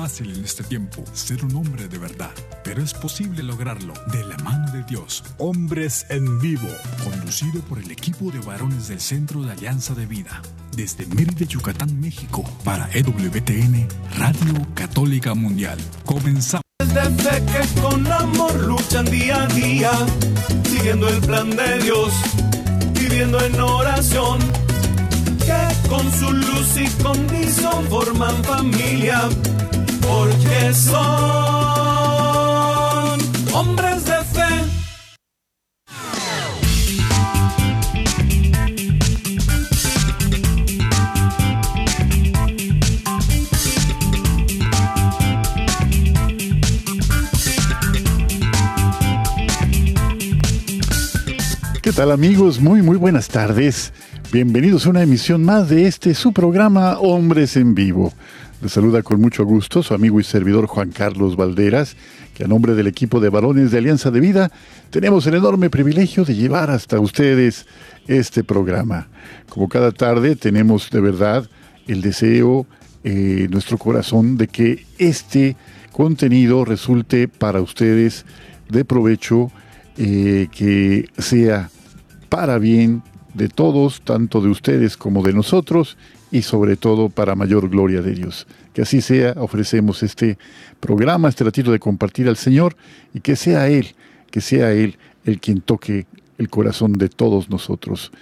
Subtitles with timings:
[0.00, 2.30] fácil en este tiempo ser un hombre de verdad,
[2.64, 5.22] pero es posible lograrlo de la mano de Dios.
[5.36, 6.68] Hombres en vivo,
[7.04, 10.40] conducido por el equipo de varones del Centro de Alianza de Vida,
[10.74, 13.86] desde Mérida, Yucatán, México, para EWTN,
[14.16, 15.78] Radio Católica Mundial.
[16.06, 16.64] Comenzamos.
[16.78, 19.92] De fe que con amor luchan día a día,
[20.64, 22.10] siguiendo el plan de Dios,
[22.94, 24.38] viviendo en oración
[25.40, 29.28] que con su luz y condición forman familia,
[30.00, 31.00] porque son
[33.52, 34.64] hombres de fe.
[51.82, 52.60] ¿Qué tal amigos?
[52.60, 53.92] Muy muy buenas tardes.
[54.32, 58.12] Bienvenidos a una emisión más de este su programa Hombres en Vivo.
[58.62, 61.96] Les saluda con mucho gusto su amigo y servidor Juan Carlos Valderas,
[62.34, 64.52] que a nombre del equipo de varones de Alianza de Vida
[64.90, 67.64] tenemos el enorme privilegio de llevar hasta ustedes
[68.06, 69.08] este programa.
[69.48, 71.48] Como cada tarde tenemos de verdad
[71.86, 72.66] el deseo
[73.02, 75.56] en nuestro corazón de que este
[75.90, 78.26] contenido resulte para ustedes
[78.68, 79.50] de provecho,
[79.96, 81.70] eh, que sea
[82.28, 85.96] para bien de todos, tanto de ustedes como de nosotros,
[86.30, 88.46] y sobre todo para mayor gloria de Dios.
[88.72, 90.38] Que así sea, ofrecemos este
[90.78, 92.76] programa, este ratito de compartir al Señor,
[93.14, 93.94] y que sea Él,
[94.30, 96.06] que sea Él el quien toque
[96.38, 98.12] el corazón de todos nosotros.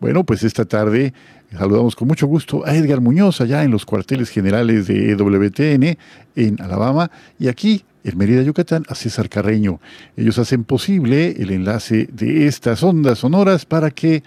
[0.00, 1.14] Bueno, pues esta tarde
[1.50, 5.96] saludamos con mucho gusto a Edgar Muñoz, allá en los cuarteles generales de EWTN
[6.36, 9.80] en Alabama, y aquí en Mérida, Yucatán, a César Carreño.
[10.16, 14.22] Ellos hacen posible el enlace de estas ondas sonoras para que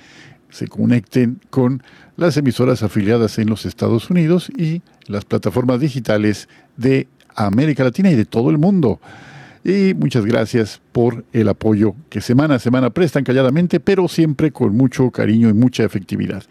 [0.49, 1.83] se conecten con
[2.15, 8.15] las emisoras afiliadas en los Estados Unidos y las plataformas digitales de América Latina y
[8.15, 8.99] de todo el mundo.
[9.63, 14.75] Y muchas gracias por el apoyo que semana a semana prestan calladamente, pero siempre con
[14.75, 16.43] mucho cariño y mucha efectividad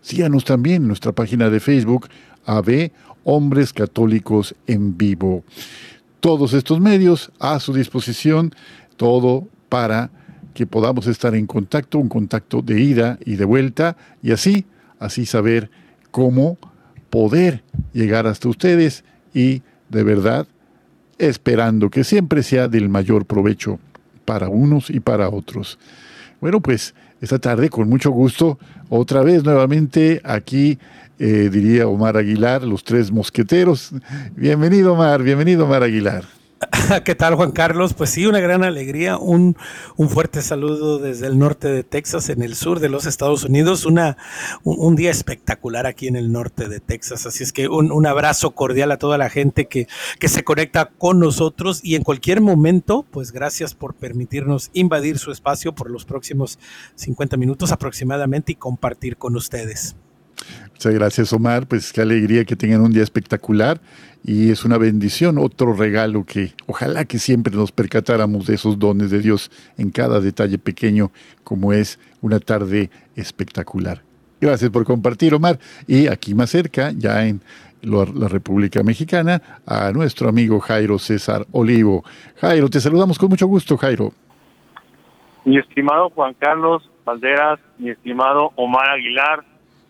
[0.00, 2.06] Síganos también en nuestra página de Facebook,
[2.44, 2.92] AB
[3.24, 5.42] Hombres Católicos en Vivo.
[6.20, 8.54] Todos estos medios a su disposición,
[8.96, 10.12] todo para
[10.56, 14.64] que podamos estar en contacto, un contacto de ida y de vuelta, y así,
[14.98, 15.70] así saber
[16.10, 16.56] cómo
[17.10, 17.62] poder
[17.92, 20.46] llegar hasta ustedes y de verdad
[21.18, 23.78] esperando que siempre sea del mayor provecho
[24.24, 25.78] para unos y para otros.
[26.40, 28.58] Bueno, pues esta tarde con mucho gusto,
[28.88, 30.78] otra vez nuevamente aquí
[31.18, 33.90] eh, diría Omar Aguilar, los tres mosqueteros.
[34.34, 36.35] Bienvenido Omar, bienvenido Omar Aguilar.
[37.04, 37.92] ¿Qué tal, Juan Carlos?
[37.92, 39.56] Pues sí, una gran alegría, un,
[39.96, 43.84] un, fuerte saludo desde el norte de Texas, en el sur de los Estados Unidos,
[43.84, 44.16] una,
[44.64, 47.26] un, día espectacular aquí en el norte de Texas.
[47.26, 49.86] Así es que un, un, abrazo cordial a toda la gente que,
[50.18, 55.32] que se conecta con nosotros y en cualquier momento, pues gracias por permitirnos invadir su
[55.32, 56.58] espacio por los próximos
[56.94, 59.96] 50 minutos aproximadamente y compartir con ustedes.
[60.72, 61.66] Muchas gracias, Omar.
[61.66, 63.80] Pues qué alegría que tengan un día espectacular
[64.24, 69.10] y es una bendición, otro regalo que ojalá que siempre nos percatáramos de esos dones
[69.10, 71.12] de Dios en cada detalle pequeño,
[71.44, 74.02] como es una tarde espectacular.
[74.40, 75.58] Gracias por compartir, Omar.
[75.86, 77.40] Y aquí más cerca, ya en
[77.82, 82.04] la República Mexicana, a nuestro amigo Jairo César Olivo.
[82.36, 84.12] Jairo, te saludamos con mucho gusto, Jairo.
[85.44, 89.44] Mi estimado Juan Carlos Valderas, mi estimado Omar Aguilar,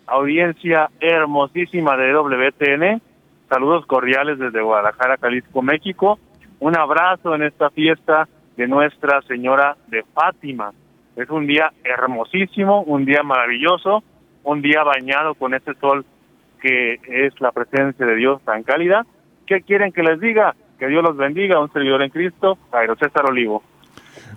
[0.07, 3.03] audiencia hermosísima de WTN.
[3.49, 6.19] Saludos cordiales desde Guadalajara, Jalisco, México.
[6.61, 10.73] Un abrazo en esta fiesta de Nuestra Señora de Fátima.
[11.17, 14.03] Es un día hermosísimo, un día maravilloso,
[14.45, 16.05] un día bañado con este sol
[16.61, 19.05] que es la presencia de Dios tan cálida.
[19.47, 20.55] ¿Qué quieren que les diga?
[20.79, 23.63] Que Dios los bendiga, un servidor en Cristo, Jairo César Olivo.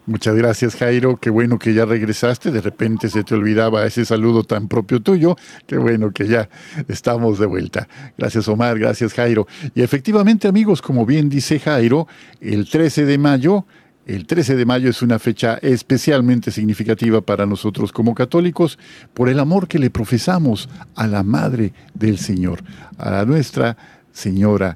[0.09, 4.43] Muchas gracias Jairo, qué bueno que ya regresaste, de repente se te olvidaba ese saludo
[4.43, 5.35] tan propio tuyo,
[5.67, 6.49] qué bueno que ya
[6.87, 7.87] estamos de vuelta.
[8.17, 9.45] Gracias Omar, gracias Jairo.
[9.75, 12.07] Y efectivamente amigos, como bien dice Jairo,
[12.41, 13.67] el 13 de mayo,
[14.07, 18.79] el 13 de mayo es una fecha especialmente significativa para nosotros como católicos
[19.13, 22.63] por el amor que le profesamos a la Madre del Señor,
[22.97, 23.77] a nuestra
[24.11, 24.75] Señora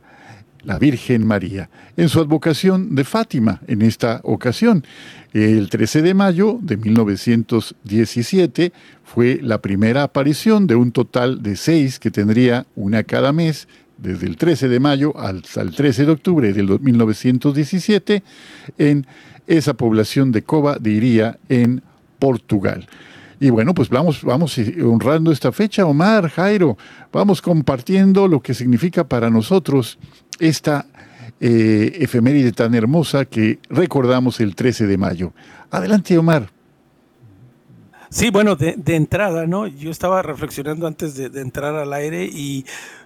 [0.64, 4.86] la Virgen María, en su advocación de Fátima en esta ocasión.
[5.34, 8.72] El 13 de mayo de 1917
[9.04, 14.28] fue la primera aparición de un total de seis que tendría una cada mes desde
[14.28, 18.22] el 13 de mayo hasta el 13 de octubre del 1917
[18.78, 19.08] en
[19.48, 21.82] esa población de Coba de Iría en
[22.20, 22.88] Portugal.
[23.40, 24.56] Y bueno, pues vamos, vamos
[24.86, 26.78] honrando esta fecha, Omar, Jairo,
[27.12, 29.98] vamos compartiendo lo que significa para nosotros
[30.40, 30.86] esta
[31.40, 35.34] eh, efeméride tan hermosa que recordamos el 13 de mayo.
[35.72, 36.50] Adelante, Omar.
[38.10, 39.66] Sí, bueno, de, entrada, ¿no?
[39.66, 42.64] Yo estaba reflexionando antes de, de entrar al aire y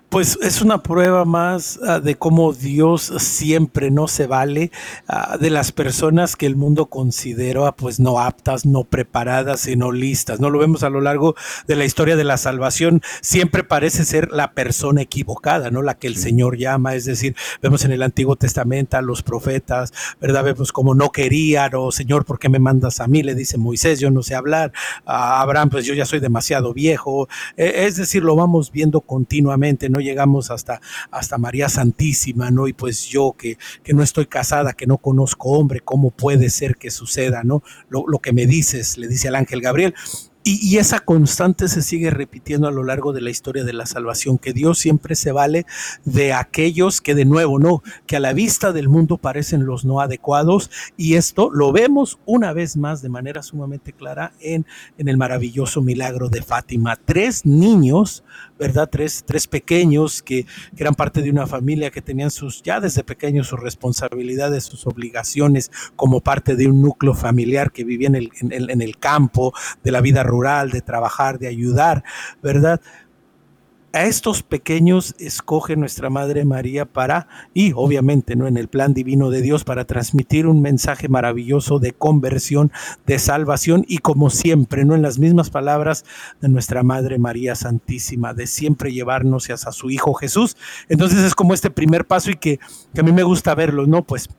[0.09, 4.71] pues es una prueba más ah, de cómo Dios siempre no se vale
[5.07, 10.39] ah, de las personas que el mundo considera pues no aptas, no preparadas, sino listas.
[10.39, 11.35] No lo vemos a lo largo
[11.67, 13.01] de la historia de la salvación.
[13.21, 15.81] Siempre parece ser la persona equivocada, ¿no?
[15.81, 16.95] La que el Señor llama.
[16.95, 20.43] Es decir, vemos en el Antiguo Testamento a los profetas, ¿verdad?
[20.43, 23.23] Vemos como no querían, o Señor, ¿por qué me mandas a mí?
[23.23, 24.71] Le dice Moisés, yo no sé hablar.
[25.05, 27.27] A Abraham, pues yo ya soy demasiado viejo.
[27.55, 29.96] E, es decir, lo vamos viendo continuamente, ¿no?
[29.99, 32.67] Llegamos hasta, hasta María Santísima, ¿no?
[32.67, 36.75] Y pues yo que, que no estoy casada, que no conozco hombre, ¿cómo puede ser
[36.75, 37.63] que suceda, ¿no?
[37.89, 39.93] Lo, lo que me dices, le dice al ángel Gabriel.
[40.49, 44.37] Y, esa constante se sigue repitiendo a lo largo de la historia de la salvación,
[44.37, 45.65] que Dios siempre se vale
[46.05, 49.99] de aquellos que de nuevo no, que a la vista del mundo parecen los no
[49.99, 50.71] adecuados.
[50.95, 54.65] Y esto lo vemos una vez más de manera sumamente clara en,
[54.97, 56.95] en el maravilloso milagro de Fátima.
[56.95, 58.23] Tres niños
[58.57, 58.89] ¿verdad?
[58.91, 60.45] Tres, tres pequeños que,
[60.77, 65.71] eran parte de una familia que tenían sus, ya desde pequeños sus responsabilidades, sus obligaciones
[65.95, 70.01] como parte de un núcleo familiar que vivía en el, en el campo, de la
[70.01, 72.03] vida rural, de trabajar, de ayudar,
[72.41, 72.81] ¿verdad?
[73.97, 79.31] A estos pequeños escoge nuestra Madre María para, y obviamente no en el plan divino
[79.31, 82.71] de Dios, para transmitir un mensaje maravilloso de conversión,
[83.07, 86.05] de salvación y como siempre, no en las mismas palabras
[86.41, 90.57] de nuestra Madre María Santísima, de siempre llevarnos hacia su Hijo Jesús.
[90.89, 92.59] Entonces es como este primer paso y que,
[92.93, 94.03] que a mí me gusta verlo, ¿no?
[94.03, 94.29] Pues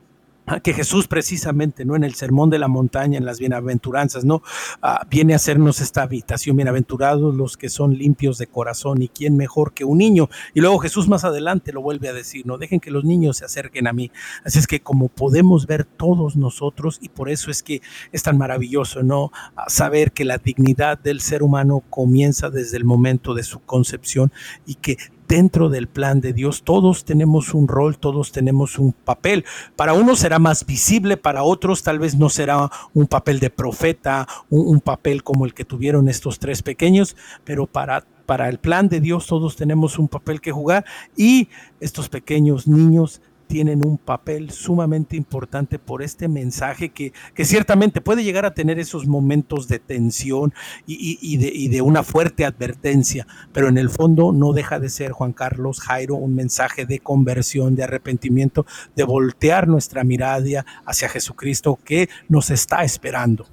[0.62, 1.96] que Jesús precisamente, ¿no?
[1.96, 4.42] En el sermón de la montaña, en las bienaventuranzas, ¿no?
[4.82, 9.36] Ah, viene a hacernos esta habitación, bienaventurados los que son limpios de corazón y quién
[9.36, 10.28] mejor que un niño.
[10.54, 13.44] Y luego Jesús más adelante lo vuelve a decir, no dejen que los niños se
[13.44, 14.10] acerquen a mí.
[14.44, 18.38] Así es que como podemos ver todos nosotros, y por eso es que es tan
[18.38, 19.30] maravilloso, ¿no?
[19.66, 24.32] saber que la dignidad del ser humano comienza desde el momento de su concepción
[24.66, 24.96] y que
[25.28, 26.62] dentro del plan de Dios.
[26.64, 29.44] Todos tenemos un rol, todos tenemos un papel.
[29.76, 34.26] Para unos será más visible, para otros tal vez no será un papel de profeta,
[34.50, 39.00] un, papel como el que tuvieron estos tres pequeños, pero para para el plan de
[39.00, 40.84] Dios todos tenemos un papel que jugar
[41.16, 41.48] y
[41.80, 48.22] estos pequeños niños tienen un papel sumamente importante por este mensaje que, que ciertamente puede
[48.22, 50.54] llegar a tener esos momentos de tensión
[50.86, 55.12] y, de, y, de, una fuerte advertencia, pero en el fondo no deja de ser,
[55.12, 60.38] Juan Carlos Jairo, un mensaje de conversión, de arrepentimiento, de voltear nuestra mirada
[60.84, 63.46] hacia Jesucristo que nos está esperando.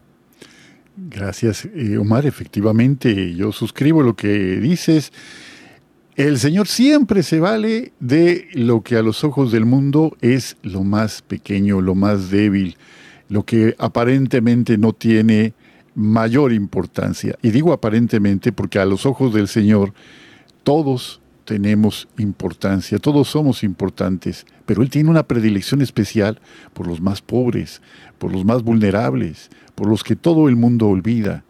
[0.97, 2.25] Gracias, eh, Omar.
[2.25, 5.11] Efectivamente, yo suscribo lo que dices.
[6.15, 10.85] El Señor siempre se vale de lo que a los ojos del mundo es lo
[10.85, 12.77] más pequeño, lo más débil,
[13.27, 15.53] lo que aparentemente no tiene
[15.93, 17.35] mayor importancia.
[17.41, 19.93] Y digo aparentemente porque a los ojos del Señor
[20.63, 26.39] todos tenemos importancia, todos somos importantes, pero Él tiene una predilección especial
[26.73, 27.81] por los más pobres,
[28.19, 31.43] por los más vulnerables, por los que todo el mundo olvida.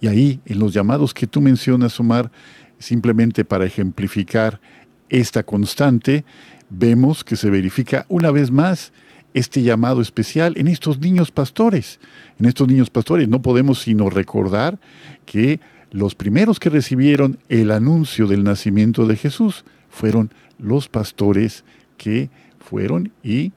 [0.00, 2.30] Y ahí, en los llamados que tú mencionas, Omar,
[2.78, 4.60] simplemente para ejemplificar
[5.08, 6.24] esta constante,
[6.70, 8.92] vemos que se verifica una vez más
[9.34, 12.00] este llamado especial en estos niños pastores.
[12.38, 14.78] En estos niños pastores no podemos sino recordar
[15.26, 21.64] que los primeros que recibieron el anuncio del nacimiento de Jesús fueron los pastores
[21.96, 23.52] que fueron y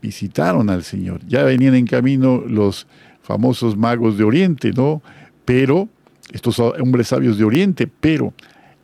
[0.00, 1.20] visitaron al Señor.
[1.26, 2.86] Ya venían en camino los
[3.22, 5.02] famosos magos de Oriente, ¿no?
[5.44, 5.88] Pero
[6.32, 8.32] estos hombres sabios de Oriente, pero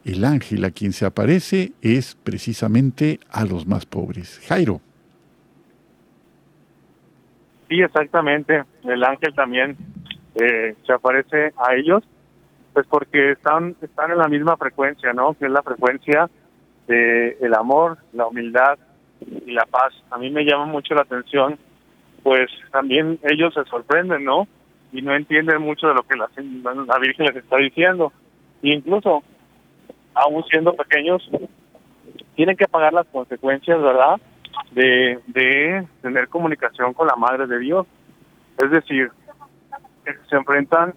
[0.05, 4.41] el ángel a quien se aparece es precisamente a los más pobres.
[4.47, 4.81] Jairo.
[7.69, 8.65] Sí, exactamente.
[8.85, 9.77] El ángel también
[10.35, 12.05] eh, se aparece a ellos,
[12.73, 15.35] pues porque están están en la misma frecuencia, ¿no?
[15.35, 16.29] Que es la frecuencia
[16.87, 18.79] de el amor, la humildad
[19.47, 19.95] y la paz.
[20.11, 21.59] A mí me llama mucho la atención,
[22.23, 24.47] pues también ellos se sorprenden, ¿no?
[24.95, 26.29] Y no entienden mucho de lo que la,
[26.99, 28.13] Virgen les está diciendo.
[28.63, 29.25] E incluso,
[30.15, 31.29] aún siendo pequeños,
[32.37, 34.21] tienen que pagar las consecuencias, ¿verdad?
[34.71, 37.89] De, de tener comunicación con la Madre de Dios.
[38.57, 39.11] Es decir,
[40.31, 40.95] se enfrentan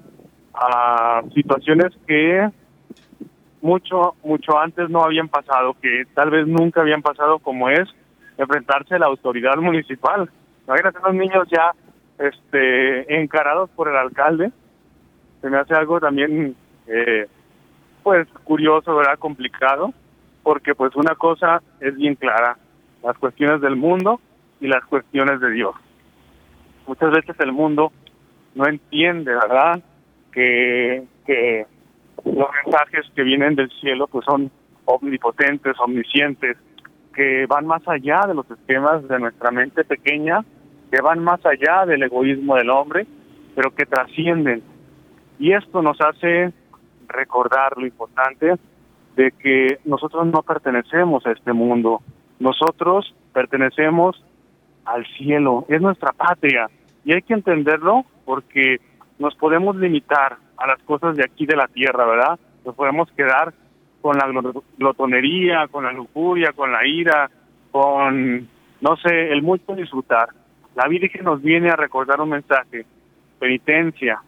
[0.54, 2.48] a situaciones que
[3.62, 7.89] mucho, mucho antes no habían pasado, que tal vez nunca habían pasado, como es
[8.38, 10.30] enfrentarse a la autoridad municipal.
[10.68, 11.72] Imagínate los niños ya
[12.20, 14.52] este, encarados por el alcalde.
[15.42, 16.56] Se me hace algo también,
[16.88, 17.28] eh,
[18.04, 19.20] pues, curioso, ¿verdad?
[19.20, 19.94] Complicado,
[20.44, 22.58] porque pues una cosa es bien clara,
[23.04, 24.20] las cuestiones del mundo
[24.60, 25.76] y las cuestiones de Dios.
[26.88, 27.92] Muchas veces el mundo
[28.56, 29.82] no entiende, ¿verdad?
[30.32, 31.66] Que, que
[32.24, 34.50] los mensajes que vienen del cielo pues son
[34.86, 36.58] omnipotentes, omniscientes,
[37.14, 40.46] que van más allá de los esquemas de nuestra mente pequeña,
[40.91, 43.06] que van más allá del egoísmo del hombre,
[43.56, 44.63] pero que trascienden.
[45.39, 46.53] Y esto nos hace
[47.08, 48.56] recordar lo importante
[49.15, 52.01] de que nosotros no pertenecemos a este mundo,
[52.39, 54.24] nosotros pertenecemos
[54.86, 56.70] al cielo, es nuestra patria
[57.03, 58.79] y hay que entenderlo porque
[59.20, 62.39] nos podemos limitar a las cosas de aquí de la tierra, ¿verdad?
[62.65, 63.53] Nos podemos quedar
[64.01, 64.27] con la
[64.77, 67.29] glotonería, con la lujuria, con la ira,
[67.72, 68.48] con,
[68.82, 70.29] no sé, el mucho disfrutar.
[70.78, 72.86] La Virgen nos viene a recordar un mensaje,
[73.40, 74.22] penitencia,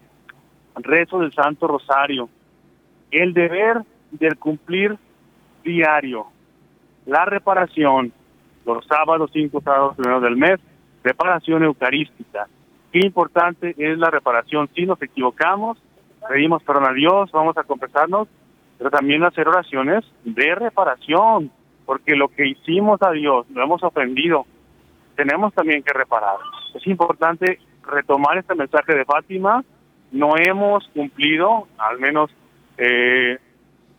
[0.77, 2.27] rezo del Santo Rosario,
[3.11, 4.97] el deber del cumplir
[5.63, 6.25] diario,
[7.05, 8.11] la reparación,
[8.65, 10.59] los sábados, cinco sábados primeros del mes,
[11.03, 12.47] reparación eucarística,
[12.91, 14.67] Qué importante es la reparación.
[14.73, 15.77] Si nos equivocamos,
[16.27, 18.27] pedimos perdón a Dios, vamos a confesarnos,
[18.79, 21.51] pero también hacer oraciones de reparación,
[21.85, 24.47] porque lo que hicimos a Dios, lo hemos ofendido,
[25.19, 26.37] tenemos también que reparar.
[26.73, 29.65] Es importante retomar este mensaje de Fátima.
[30.13, 32.31] No hemos cumplido, al menos
[32.77, 33.37] eh,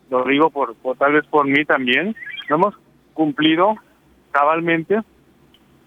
[0.09, 2.17] lo digo por, por tal vez por mí también,
[2.49, 2.75] no hemos
[3.13, 3.75] cumplido
[4.31, 5.01] cabalmente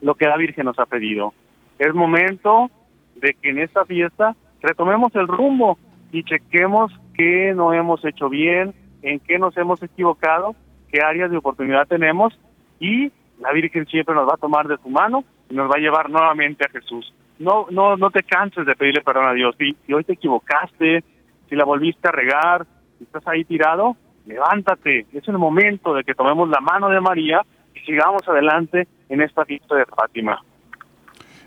[0.02, 1.34] lo que la Virgen nos ha pedido.
[1.80, 2.70] Es momento
[3.16, 5.80] de que en esta fiesta retomemos el rumbo
[6.12, 10.56] y chequemos qué no hemos hecho bien, en qué nos hemos equivocado,
[10.92, 12.40] qué áreas de oportunidad tenemos
[12.80, 13.12] y
[13.44, 16.10] la Virgen siempre nos va a tomar de su mano y nos va a llevar
[16.10, 17.14] nuevamente a Jesús.
[17.40, 19.56] No, no, no te canses de pedirle perdón a Dios.
[19.58, 21.04] Si, hoy te equivocaste,
[21.50, 22.66] si la volviste a regar,
[22.98, 25.06] si estás ahí tirado, levántate.
[25.14, 27.42] Es el momento de que tomemos la mano de María
[27.76, 30.42] y sigamos adelante en esta fiesta de Fátima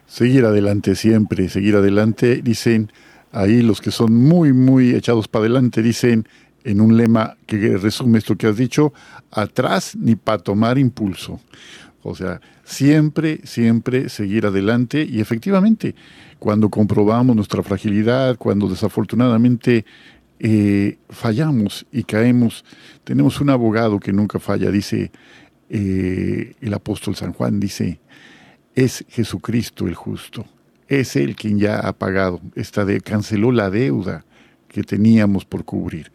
[0.07, 2.41] seguir adelante siempre, seguir adelante.
[2.43, 2.93] Dicen
[3.33, 6.27] ahí los que son muy, muy echados para adelante, dicen
[6.65, 8.93] en un lema que resume esto que has dicho,
[9.31, 11.41] atrás ni para tomar impulso.
[12.09, 15.97] O sea, siempre, siempre seguir adelante y efectivamente,
[16.39, 19.85] cuando comprobamos nuestra fragilidad, cuando desafortunadamente
[20.39, 22.65] eh, fallamos y caemos,
[23.03, 25.11] tenemos un abogado que nunca falla, dice
[25.69, 27.99] eh, el apóstol San Juan, dice,
[28.77, 30.47] es Jesucristo el justo.
[30.87, 34.25] Es Él quien ya ha pagado, esta de, canceló la deuda
[34.69, 36.13] que teníamos por cubrir.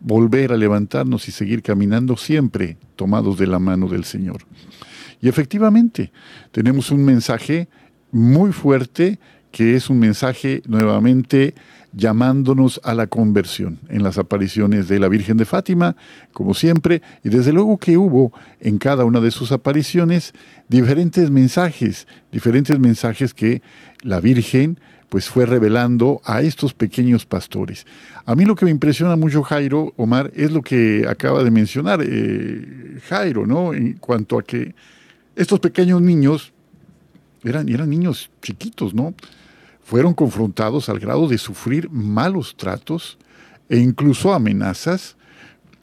[0.00, 4.42] Volver a levantarnos y seguir caminando siempre tomados de la mano del Señor.
[5.22, 6.12] Y efectivamente,
[6.50, 7.68] tenemos un mensaje
[8.10, 9.18] muy fuerte
[9.52, 11.54] que es un mensaje nuevamente
[11.92, 15.94] llamándonos a la conversión en las apariciones de la Virgen de Fátima,
[16.32, 20.32] como siempre, y desde luego que hubo en cada una de sus apariciones
[20.68, 23.62] diferentes mensajes, diferentes mensajes que
[24.02, 27.86] la Virgen pues fue revelando a estos pequeños pastores.
[28.24, 32.00] A mí lo que me impresiona mucho, Jairo, Omar, es lo que acaba de mencionar
[32.02, 33.74] eh, Jairo, ¿no?
[33.74, 34.74] En cuanto a que
[35.36, 36.52] estos pequeños niños
[37.44, 39.14] eran, eran niños chiquitos, ¿no?
[39.82, 43.18] fueron confrontados al grado de sufrir malos tratos
[43.68, 45.16] e incluso amenazas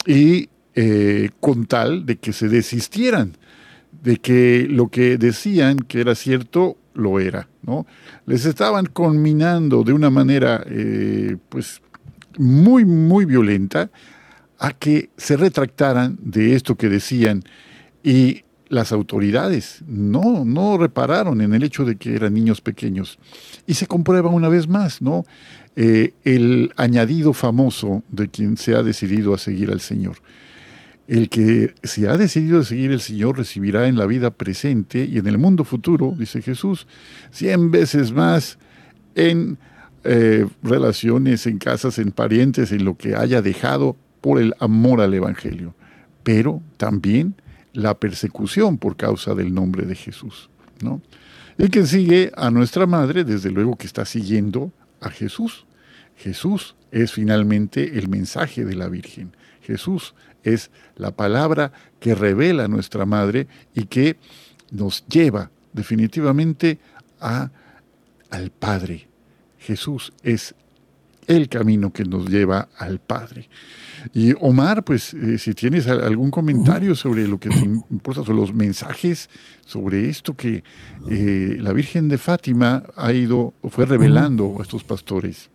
[0.05, 3.33] y eh, con tal de que se desistieran,
[4.01, 7.85] de que lo que decían que era cierto lo era, ¿no?
[8.25, 11.81] Les estaban conminando de una manera, eh, pues,
[12.37, 13.89] muy, muy violenta
[14.57, 17.43] a que se retractaran de esto que decían
[18.03, 23.19] y las autoridades no, no repararon en el hecho de que eran niños pequeños.
[23.67, 25.25] Y se comprueba una vez más, ¿no?
[25.75, 30.17] Eh, el añadido famoso de quien se ha decidido a seguir al Señor.
[31.07, 35.25] el que se ha decidido seguir el Señor recibirá en la vida presente y en
[35.25, 36.85] el mundo futuro, dice Jesús,
[37.31, 38.59] cien veces más
[39.15, 39.57] en
[40.03, 45.13] eh, relaciones, en casas, en parientes, en lo que haya dejado por el amor al
[45.13, 45.73] Evangelio,
[46.23, 47.33] pero también
[47.73, 50.49] la persecución por causa del nombre de Jesús.
[50.81, 51.01] ¿no?
[51.57, 54.71] El que sigue a nuestra madre, desde luego que está siguiendo
[55.01, 55.65] a Jesús.
[56.15, 59.35] Jesús es finalmente el mensaje de la Virgen.
[59.61, 64.17] Jesús es la palabra que revela a nuestra madre y que
[64.71, 66.79] nos lleva definitivamente
[67.19, 67.51] a,
[68.29, 69.07] al Padre.
[69.59, 70.55] Jesús es
[71.29, 73.47] el camino que nos lleva al Padre.
[74.13, 78.53] Y Omar, pues eh, si tienes algún comentario sobre lo que te importa, sobre los
[78.53, 79.29] mensajes,
[79.63, 80.63] sobre esto que
[81.09, 85.51] eh, la Virgen de Fátima ha ido, fue revelando a estos pastores.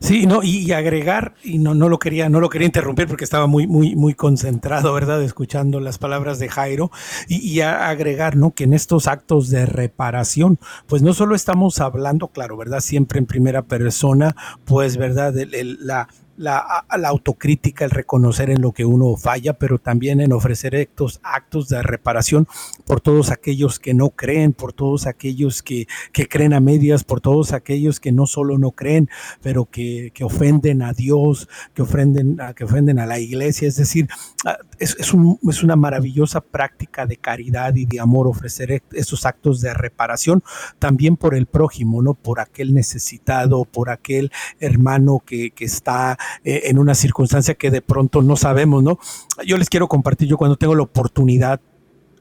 [0.00, 3.46] Sí, no, y, agregar, y no, no lo quería, no lo quería interrumpir porque estaba
[3.46, 5.22] muy, muy, muy concentrado, ¿verdad?
[5.22, 6.90] Escuchando las palabras de Jairo,
[7.28, 8.52] y, agregar, ¿no?
[8.52, 12.80] Que en estos actos de reparación, pues no solo estamos hablando, claro, ¿verdad?
[12.80, 15.34] Siempre en primera persona, pues, ¿verdad?
[15.34, 20.74] la, la, la, autocrítica, el reconocer en lo que uno falla, pero también en ofrecer
[20.74, 22.48] estos actos de reparación
[22.86, 27.20] por todos aquellos que no creen, por todos aquellos que, que creen a medias, por
[27.20, 29.08] todos aquellos que no solo no creen,
[29.42, 33.68] pero que, que ofenden a Dios, que ofenden, a, que ofenden a la iglesia.
[33.68, 34.08] Es decir,
[34.44, 39.24] ah, es, es, un, es una maravillosa práctica de caridad y de amor ofrecer esos
[39.26, 40.42] actos de reparación
[40.78, 42.14] también por el prójimo, ¿no?
[42.14, 47.82] Por aquel necesitado, por aquel hermano que, que está eh, en una circunstancia que de
[47.82, 48.98] pronto no sabemos, ¿no?
[49.46, 51.60] Yo les quiero compartir, yo cuando tengo la oportunidad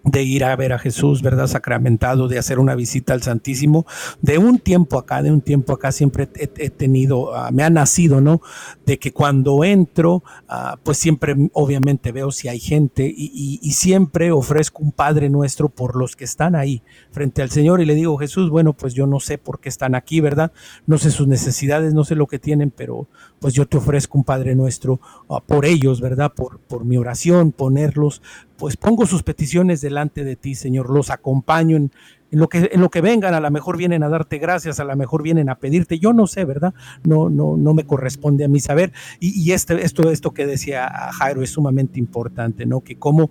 [0.04, 1.48] de ir a ver a Jesús, ¿verdad?
[1.48, 3.86] Sacramentado, de hacer una visita al Santísimo.
[4.22, 8.20] De un tiempo acá, de un tiempo acá siempre he, tenido, ah, me ha nacido,
[8.20, 8.42] ¿no?
[8.86, 14.32] De que cuando entro, ah, pues siempre obviamente veo si hay gente y, y, siempre
[14.32, 18.18] ofrezco un Padre nuestro por los que están ahí frente al Señor y le digo,
[18.18, 20.52] Jesús, bueno, pues yo no sé por qué están aquí, ¿verdad?
[20.86, 23.08] No sé sus necesidades, no sé lo que tienen, pero
[23.44, 26.32] pues yo te ofrezco un Padre nuestro ah, por ellos, ¿verdad?
[26.34, 28.22] Por, por mi oración, ponerlos
[28.56, 31.92] pues pongo sus peticiones delante de ti, Señor, los acompaño en,
[32.32, 34.96] lo que, en lo que vengan, a lo mejor vienen a darte gracias, a lo
[34.96, 36.74] mejor vienen a pedirte, yo no sé, ¿verdad?
[37.04, 38.94] No, no, no me corresponde a mí saber.
[39.20, 42.80] Y, este, esto, esto que decía Jairo es sumamente importante, ¿no?
[42.80, 43.30] Que como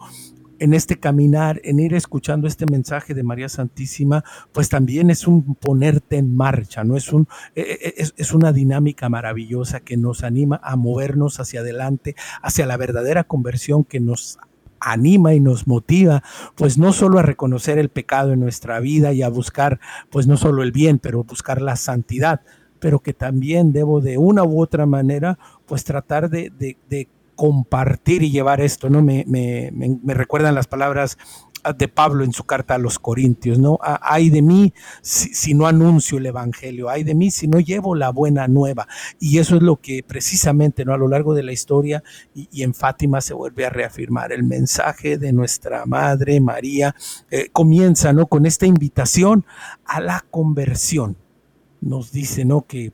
[0.63, 4.23] en este caminar, en ir escuchando este mensaje de María Santísima,
[4.53, 6.97] pues también es un ponerte en marcha, ¿no?
[6.97, 11.61] Es, un, e, e, es, es, una dinámica maravillosa que nos anima a movernos hacia
[11.61, 14.39] adelante, hacia la verdadera conversión que nos
[14.79, 16.23] anima y nos motiva,
[16.55, 20.37] pues no solo a reconocer el pecado en nuestra vida y a buscar, pues no
[20.37, 22.43] solo el bien, pero buscar la santidad,
[22.79, 28.31] pero que también debo de una u otra manera, pues tratar de, de, compartir y
[28.31, 29.03] llevar esto, ¿no?
[29.03, 31.19] Me, me, me, me recuerdan las palabras
[31.77, 33.79] de Pablo en su carta a los Corintios, ¿no?
[33.83, 38.11] Hay de mí si, no anuncio el Evangelio, hay de mí si no llevo la
[38.11, 38.89] buena nueva.
[39.21, 40.93] Y eso es lo que precisamente, ¿no?
[40.93, 42.03] A lo largo de la historia
[42.35, 44.33] y, en Fátima se vuelve a reafirmar.
[44.33, 46.95] El mensaje de nuestra Madre María
[47.31, 48.27] eh, comienza, ¿no?
[48.27, 49.45] Con esta invitación
[49.85, 51.17] a la conversión.
[51.81, 52.67] Nos dice, ¿no?
[52.67, 52.93] Que,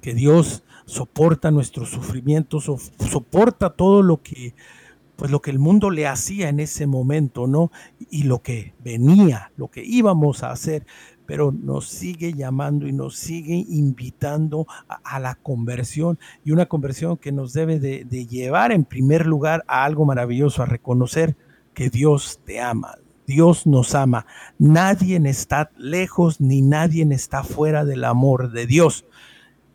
[0.00, 4.54] que Dios soporta nuestros sufrimientos, soporta todo lo que
[5.14, 7.70] pues lo que el mundo le hacía en ese momento, ¿no?
[8.08, 10.86] Y lo que venía, lo que íbamos a hacer,
[11.26, 17.32] pero nos sigue llamando y nos sigue invitando a, la conversión y una conversión que
[17.32, 21.36] nos debe de, llevar en primer lugar a algo maravilloso, a reconocer
[21.74, 24.24] que Dios te ama, Dios nos ama.
[24.58, 29.04] Nadie está lejos ni nadie está fuera del amor de Dios.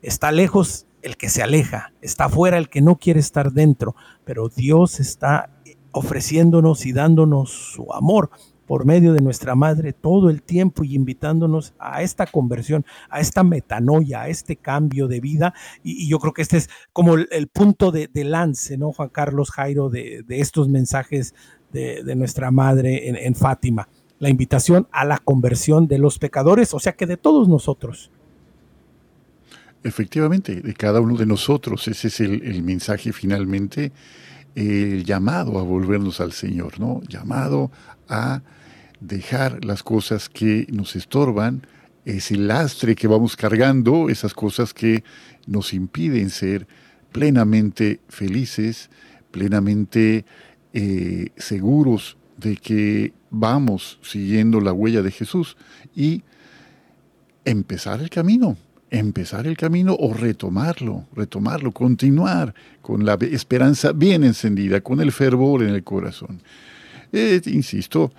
[0.02, 4.48] Está lejos el que se aleja, está fuera el que no quiere estar dentro, pero
[4.48, 5.50] Dios está
[5.92, 8.30] ofreciéndonos y dándonos su amor
[8.66, 13.44] por medio de nuestra madre todo el tiempo y invitándonos a esta conversión, a esta
[13.44, 15.54] metanoia, a este cambio de vida.
[15.84, 19.88] Y, yo creo que este es como el, punto de, lance, ¿no, Juan Carlos Jairo,
[19.88, 21.34] de, estos mensajes
[21.72, 23.88] de, nuestra madre en, en Fátima?
[24.18, 28.10] La invitación a la conversión de los pecadores, o sea que de todos nosotros.
[29.86, 31.86] Efectivamente, de cada uno de nosotros.
[31.86, 33.92] Ese es el, mensaje finalmente,
[34.56, 37.02] el llamado a volvernos al Señor, ¿no?
[37.08, 37.70] Llamado
[38.08, 38.42] a
[38.98, 41.64] dejar las cosas que nos estorban,
[42.04, 45.04] ese lastre que vamos cargando, esas cosas que
[45.46, 46.66] nos impiden ser
[47.12, 48.90] plenamente felices,
[49.30, 50.24] plenamente
[50.72, 55.56] eh, seguros de que vamos siguiendo la huella de Jesús
[55.94, 56.24] y
[57.44, 58.56] empezar el camino,
[58.98, 65.62] empezar el camino o retomarlo, retomarlo, continuar con la esperanza bien encendida, con el fervor
[65.62, 66.42] en el corazón.
[67.12, 68.12] Eh, insisto,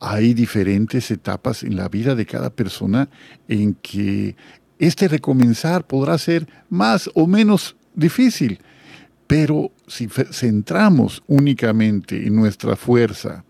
[0.00, 3.08] hay diferentes etapas en la vida de cada persona
[3.48, 4.34] en que
[4.78, 8.58] este recomenzar podrá ser más o menos difícil,
[9.26, 13.44] pero si centramos únicamente en nuestra fuerza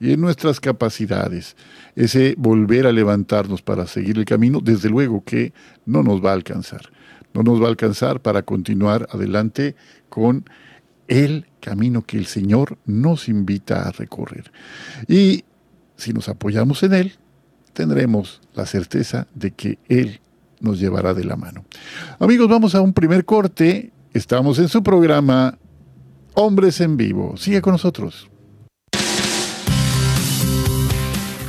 [0.00, 1.56] y en nuestras capacidades,
[1.94, 5.52] ese volver a levantarnos para seguir el camino, desde luego que
[5.86, 6.90] no nos va a alcanzar.
[7.32, 9.74] No nos va a alcanzar para continuar adelante
[10.08, 10.44] con
[11.08, 14.50] el camino que el Señor nos invita a recorrer.
[15.08, 15.44] Y
[15.96, 17.12] si nos apoyamos en Él,
[17.72, 20.20] tendremos la certeza de que Él
[20.60, 21.64] nos llevará de la mano.
[22.18, 23.92] Amigos, vamos a un primer corte.
[24.12, 25.58] Estamos en su programa
[26.34, 27.36] Hombres en Vivo.
[27.36, 28.30] Sigue con nosotros.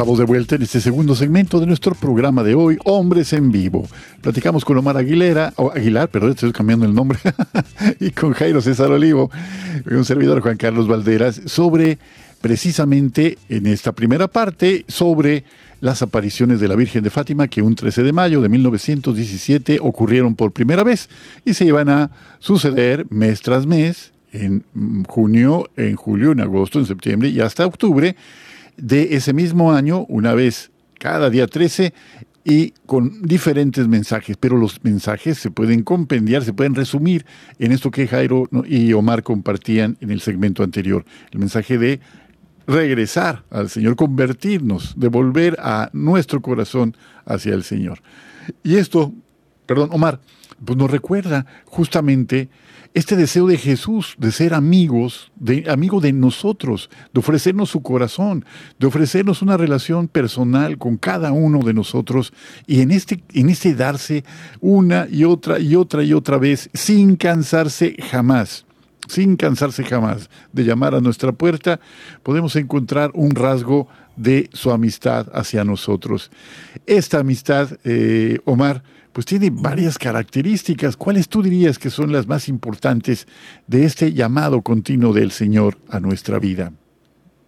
[0.00, 3.86] Estamos de vuelta en este segundo segmento de nuestro programa de hoy, Hombres en Vivo.
[4.22, 7.18] Platicamos con Omar Aguilera, Aguilar, perdón, estoy cambiando el nombre,
[8.00, 9.30] y con Jairo César Olivo,
[9.84, 11.98] y un servidor Juan Carlos Valderas, sobre
[12.40, 15.44] precisamente en esta primera parte, sobre
[15.82, 20.34] las apariciones de la Virgen de Fátima que un 13 de mayo de 1917 ocurrieron
[20.34, 21.10] por primera vez
[21.44, 24.64] y se iban a suceder mes tras mes en
[25.06, 28.16] junio, en julio, en agosto, en septiembre y hasta octubre
[28.80, 31.92] de ese mismo año, una vez cada día 13,
[32.44, 37.26] y con diferentes mensajes, pero los mensajes se pueden compendiar, se pueden resumir
[37.58, 42.00] en esto que Jairo y Omar compartían en el segmento anterior, el mensaje de
[42.66, 48.00] regresar al Señor, convertirnos, devolver a nuestro corazón hacia el Señor.
[48.62, 49.12] Y esto,
[49.66, 50.20] perdón, Omar,
[50.64, 52.48] pues nos recuerda justamente
[52.92, 58.44] este deseo de Jesús de ser amigos, de amigo de nosotros, de ofrecernos su corazón,
[58.78, 62.32] de ofrecernos una relación personal con cada uno de nosotros
[62.66, 64.24] y en este, en este darse
[64.60, 68.66] una y otra y otra y otra vez sin cansarse jamás
[69.08, 71.80] sin cansarse jamás de llamar a nuestra puerta,
[72.22, 76.30] podemos encontrar un rasgo de su amistad hacia nosotros.
[76.86, 80.96] Esta amistad, eh, Omar, pues tiene varias características.
[80.96, 83.26] ¿Cuáles tú dirías que son las más importantes
[83.66, 86.72] de este llamado continuo del Señor a nuestra vida?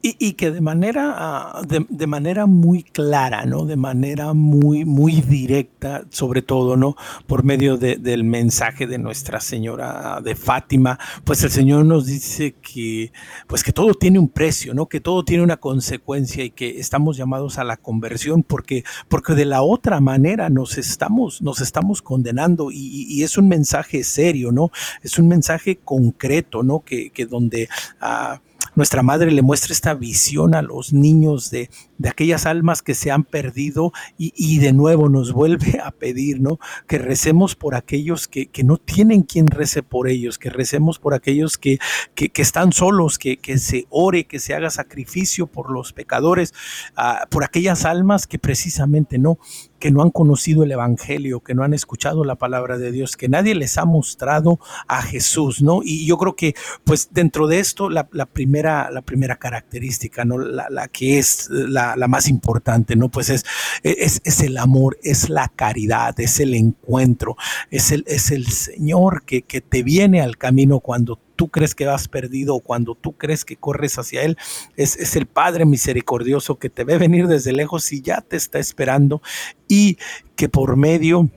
[0.04, 3.66] Y, que de manera, ah, de, manera muy clara, ¿no?
[3.66, 6.96] De manera muy, muy directa, sobre todo, ¿no?
[7.28, 13.12] Por medio del mensaje de Nuestra Señora de Fátima, pues el Señor nos dice que,
[13.46, 14.86] pues que todo tiene un precio, ¿no?
[14.86, 19.44] Que todo tiene una consecuencia y que estamos llamados a la conversión porque, porque de
[19.44, 24.72] la otra manera nos estamos, nos estamos condenando y, es un mensaje serio, ¿no?
[25.02, 26.80] Es un mensaje concreto, ¿no?
[26.80, 27.68] Que, que donde...
[28.00, 28.40] Ah,
[28.74, 31.70] nuestra madre le muestra esta visión a los niños de,
[32.02, 36.58] de aquellas almas que se han perdido y, de nuevo nos vuelve a pedir, ¿no?
[36.88, 41.58] Que recemos por aquellos que, no tienen quien rece por ellos, que recemos por aquellos
[41.58, 41.78] que,
[42.14, 46.52] que, están solos, que, se ore, que se haga sacrificio por los pecadores,
[46.96, 49.38] ah, por aquellas almas que precisamente no,
[49.82, 53.28] que no han conocido el Evangelio, que no han escuchado la palabra de Dios, que
[53.28, 55.80] nadie les ha mostrado a Jesús, ¿no?
[55.82, 60.38] Y yo creo que, pues, dentro de esto, la, primera, la primera característica, ¿no?
[60.38, 63.08] La, la que es la, más importante, ¿no?
[63.08, 63.44] Pues es,
[63.82, 67.36] es, es, el amor, es la caridad, es el encuentro,
[67.72, 71.86] es el, es el Señor que, que te viene al camino cuando tú crees que
[71.86, 74.36] vas perdido o cuando tú crees que corres hacia Él,
[74.76, 78.58] es, es el Padre misericordioso que te ve venir desde lejos y ya te está
[78.58, 79.22] esperando
[79.68, 79.98] y
[80.36, 81.30] que por medio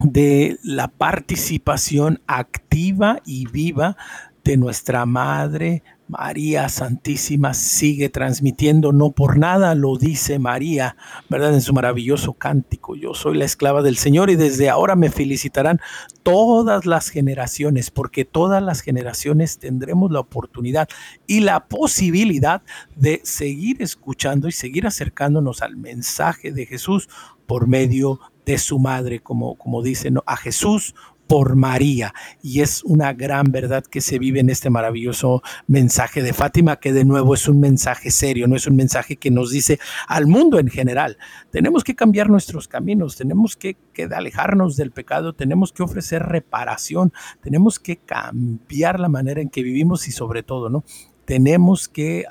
[0.00, 3.96] de la participación activa y viva
[4.44, 10.96] de nuestra Madre María Santísima sigue transmitiendo, no por nada lo dice María,
[11.28, 11.52] ¿verdad?
[11.54, 15.80] En su maravilloso cántico, yo soy la esclava del Señor y desde ahora me felicitarán
[16.22, 20.88] todas las generaciones, porque todas las generaciones tendremos la oportunidad
[21.26, 22.62] y la posibilidad
[22.96, 27.08] de seguir escuchando y seguir acercándonos al mensaje de Jesús
[27.46, 30.22] por medio de su madre, como, como dice, ¿no?
[30.26, 30.94] a Jesús
[31.28, 32.12] por María.
[32.42, 36.92] Y es una gran verdad que se vive en este maravilloso mensaje de Fátima, que
[36.92, 40.58] de nuevo es un mensaje serio, no es un mensaje que nos dice al mundo
[40.58, 41.18] en general.
[41.52, 47.12] Tenemos que cambiar nuestros caminos, tenemos que, que alejarnos del pecado, tenemos que ofrecer reparación,
[47.42, 50.82] tenemos que cambiar la manera en que vivimos y sobre todo, ¿no?
[51.26, 52.24] Tenemos que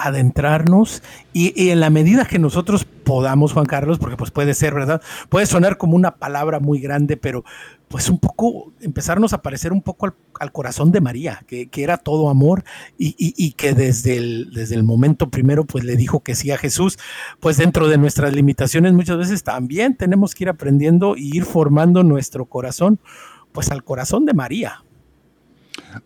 [0.00, 5.02] adentrarnos y, en la medida que nosotros podamos, Juan Carlos, porque pues puede ser, ¿verdad?
[5.28, 7.44] Puede sonar como una palabra muy grande, pero
[7.90, 10.06] pues un poco, empezarnos a parecer un poco
[10.38, 12.64] al, corazón de María, que, era todo amor
[12.96, 16.98] y, que desde el, desde el momento primero pues le dijo que sí a Jesús,
[17.40, 22.04] pues dentro de nuestras limitaciones muchas veces también tenemos que ir aprendiendo y ir formando
[22.04, 23.00] nuestro corazón
[23.52, 24.84] pues al corazón de María,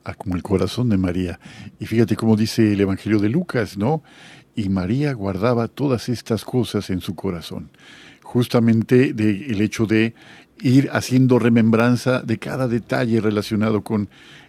[0.04, 1.38] Ah, como el corazón de María.
[1.78, 4.02] Y fíjate cómo dice el Evangelio de Lucas, ¿no?
[4.54, 7.70] Y María guardaba todas estas cosas en su corazón.
[8.22, 10.14] Justamente de, el hecho de
[10.60, 14.08] ir haciendo remembranza de cada detalle relacionado con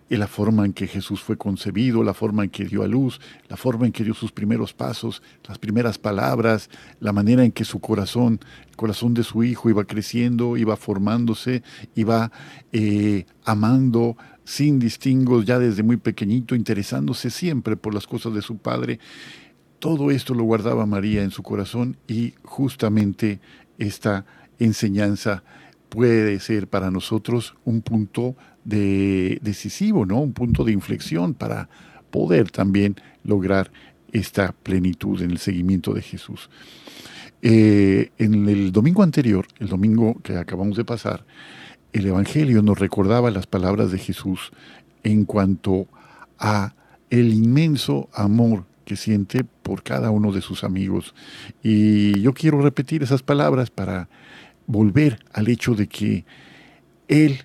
[0.10, 3.58] la forma en que Jesús fue concebido, la forma en que dio a luz, la
[3.58, 7.80] forma en que dio sus primeros pasos, las primeras palabras, la manera en que su
[7.80, 8.40] corazón,
[8.70, 11.64] el corazón de su hijo iba creciendo, iba formándose,
[11.96, 12.32] iba
[12.72, 18.58] eh, amando sin distingos, ya desde muy pequeñito, interesándose siempre por las cosas de su
[18.58, 19.00] padre.
[19.80, 23.40] Todo esto lo guardaba María en su corazón y justamente
[23.80, 24.26] esta
[24.60, 25.44] enseñanza
[25.96, 30.20] puede ser para nosotros un punto de decisivo, ¿no?
[30.20, 31.70] Un punto de inflexión para
[32.12, 33.72] poder también lograr
[34.12, 36.50] esta plenitud en el seguimiento de Jesús.
[37.42, 41.26] Eh, en el domingo anterior, el domingo que acabamos de pasar,
[41.94, 44.52] el Evangelio nos recordaba las palabras de Jesús
[45.04, 45.88] en cuanto
[46.38, 46.76] a
[47.10, 51.16] el inmenso amor que siente por cada uno de sus amigos.
[51.64, 54.10] Y yo quiero repetir esas palabras para
[54.68, 56.26] volver al hecho de que
[57.08, 57.40] Él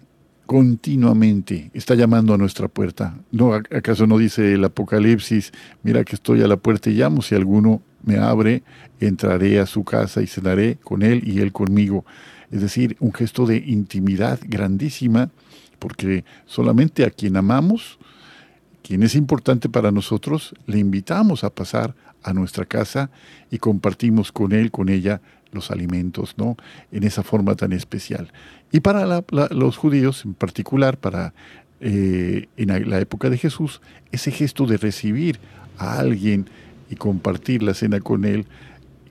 [0.46, 3.16] continuamente está llamando a nuestra puerta.
[3.30, 5.52] ¿No, ¿Acaso no dice el Apocalipsis,
[5.82, 8.62] mira que estoy a la puerta y llamo, si alguno me abre,
[8.98, 12.04] entraré a su casa y cenaré con Él y Él conmigo?
[12.50, 15.30] es decir, un gesto de intimidad grandísima,
[15.78, 17.98] porque solamente a quien amamos,
[18.82, 23.10] quien es importante para nosotros, le invitamos a pasar a nuestra casa
[23.50, 25.20] y compartimos con él, con ella,
[25.52, 26.56] los alimentos, ¿no?
[26.92, 28.32] En esa forma tan especial.
[28.72, 31.34] Y para los judíos, en particular, para
[31.80, 33.80] eh, en la época de Jesús,
[34.12, 35.38] ese gesto de recibir
[35.78, 36.48] a alguien
[36.90, 38.46] y compartir la cena con él,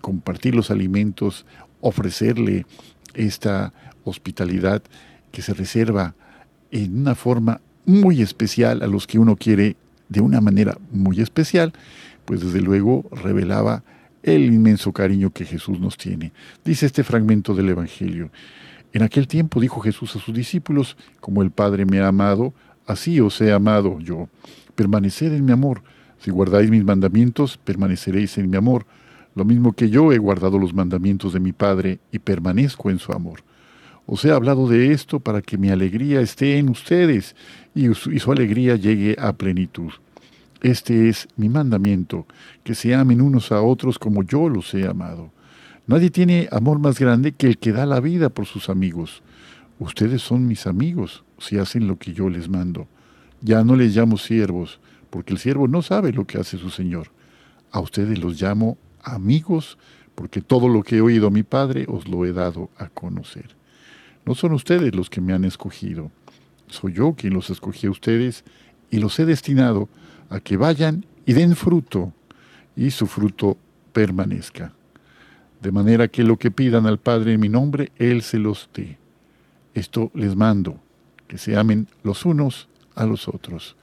[0.02, 1.46] compartir los alimentos,
[1.82, 2.66] ofrecerle
[3.14, 3.74] esta
[4.04, 4.82] hospitalidad
[5.32, 6.16] que se reserva
[6.72, 9.76] en una forma muy especial a los que uno quiere
[10.10, 11.74] de una manera muy especial,
[12.26, 13.84] pues desde luego revelaba
[14.24, 16.32] el inmenso cariño que Jesús nos tiene.
[16.64, 18.32] Dice este fragmento del Evangelio.
[18.92, 22.54] En aquel tiempo dijo Jesús a sus discípulos, como el Padre me ha amado,
[22.88, 24.30] así os he amado yo.
[24.76, 25.84] Permaneced en mi amor.
[26.20, 28.86] Si guardáis mis mandamientos, permaneceréis en mi amor
[29.36, 33.14] lo mismo que yo he guardado los mandamientos de mi Padre y permanezco en su
[33.14, 33.42] amor.
[34.06, 37.36] Os he hablado de esto para que mi alegría esté en ustedes
[37.76, 39.92] y su, alegría llegue a plenitud.
[40.62, 42.26] Este es mi mandamiento,
[42.64, 45.32] que se amen unos a otros como yo los he amado.
[45.88, 49.24] Nadie tiene amor más grande que el que da la vida por sus amigos.
[49.80, 52.88] Ustedes son mis amigos si hacen lo que yo les mando.
[53.42, 57.08] Ya no les llamo siervos, porque el siervo no sabe lo que hace su Señor.
[57.72, 59.78] A ustedes los llamo amigos,
[60.14, 63.56] porque todo lo que he oído a mi Padre os lo he dado a conocer.
[64.26, 66.12] No son ustedes los que me han escogido,
[66.70, 68.44] soy yo quien los escogí a ustedes
[68.92, 69.90] y los he destinado
[70.30, 72.14] a que vayan y den fruto,
[72.76, 73.58] y su fruto
[73.92, 74.74] permanezca.
[75.62, 78.98] De manera que lo que pidan al Padre en mi nombre, Él se los dé.
[79.74, 80.80] Esto les mando,
[81.28, 83.76] que se amen los unos a los otros.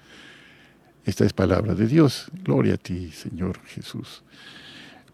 [1.04, 2.30] Esta es palabra de Dios.
[2.42, 4.24] Gloria a ti, Señor Jesús.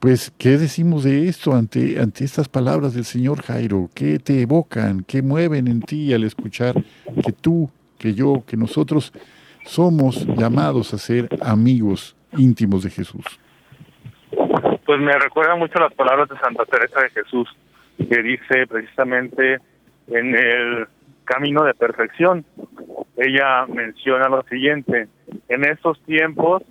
[0.01, 3.91] Pues, ¿qué decimos de esto ante, ante estas palabras del Señor Jairo?
[3.95, 5.05] ¿Qué te evocan?
[5.05, 6.83] ¿Qué mueven en ti al escuchar
[7.25, 9.13] que tú, que yo, que nosotros
[9.65, 13.25] somos llamados a ser amigos íntimos de Jesús?
[14.85, 17.49] Pues me recuerda mucho las palabras de Santa Teresa de Jesús,
[17.97, 19.59] que dice precisamente
[20.09, 20.87] en el
[21.25, 22.45] camino de perfección.
[23.17, 25.09] Ella menciona lo siguiente,
[25.49, 26.63] en estos tiempos,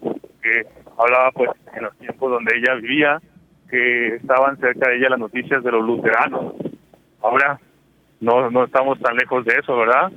[0.42, 0.66] que
[0.98, 3.22] hablaba pues en los tiempos donde ella vivía,
[3.70, 6.54] que estaban cerca de ella las noticias de los luteranos.
[7.22, 7.60] Ahora
[8.20, 10.12] no, no estamos tan lejos de eso, ¿verdad?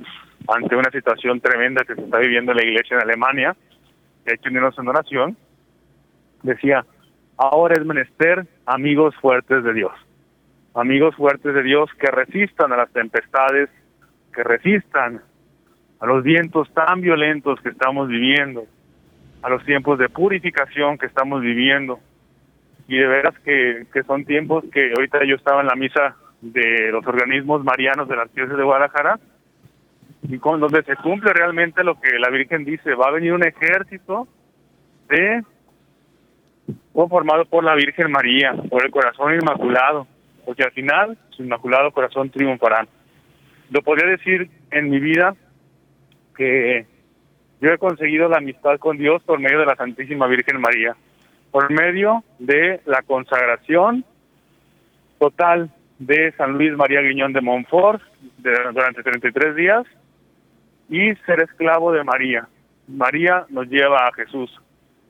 [0.47, 3.55] Ante una situación tremenda que se está viviendo en la iglesia en Alemania,
[4.23, 5.37] que hay que unirnos en oración,
[6.43, 6.85] decía,
[7.37, 9.93] ahora es menester amigos fuertes de Dios,
[10.73, 13.69] amigos fuertes de Dios que resistan a las tempestades,
[14.33, 15.21] que resistan
[15.99, 18.65] a los vientos tan violentos que estamos viviendo,
[19.41, 21.99] a los tiempos de purificación que estamos viviendo.
[22.87, 26.91] Y de veras que, que son tiempos que ahorita yo estaba en la misa de
[26.91, 29.19] los organismos marianos de la Arquidiócesis de Guadalajara,
[30.27, 33.45] y con donde se cumple realmente lo que la Virgen dice, va a venir un
[33.45, 34.27] ejército
[35.09, 35.43] de
[37.09, 40.07] formado por la Virgen María, por el corazón inmaculado,
[40.45, 42.87] porque al final su inmaculado corazón triunfará.
[43.69, 45.35] Lo podría decir en mi vida
[46.35, 46.85] que
[47.61, 50.95] yo he conseguido la amistad con Dios por medio de la Santísima Virgen María,
[51.51, 54.05] por medio de la consagración
[55.19, 58.01] total de San Luis María Guiñón de Montfort
[58.73, 59.85] durante 33 días
[60.89, 62.47] y ser esclavo de María.
[62.87, 64.51] María nos lleva a Jesús.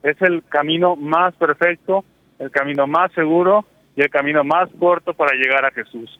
[0.04, 2.06] Es el camino más perfecto,
[2.40, 6.20] el camino más seguro y el camino más corto para llegar a Jesús,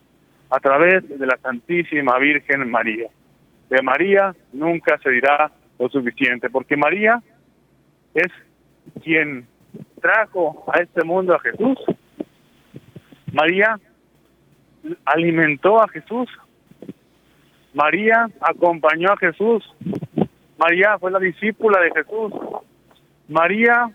[0.50, 3.08] a través de la Santísima Virgen María.
[3.68, 7.22] De María nunca se dirá lo suficiente, porque María
[8.14, 8.32] es
[9.02, 9.46] quien
[10.00, 11.78] trajo a este mundo a Jesús.
[13.32, 13.78] María
[15.04, 16.28] alimentó a Jesús.
[17.76, 19.62] María acompañó a Jesús.
[20.56, 22.32] María fue la discípula de Jesús.
[23.28, 23.90] María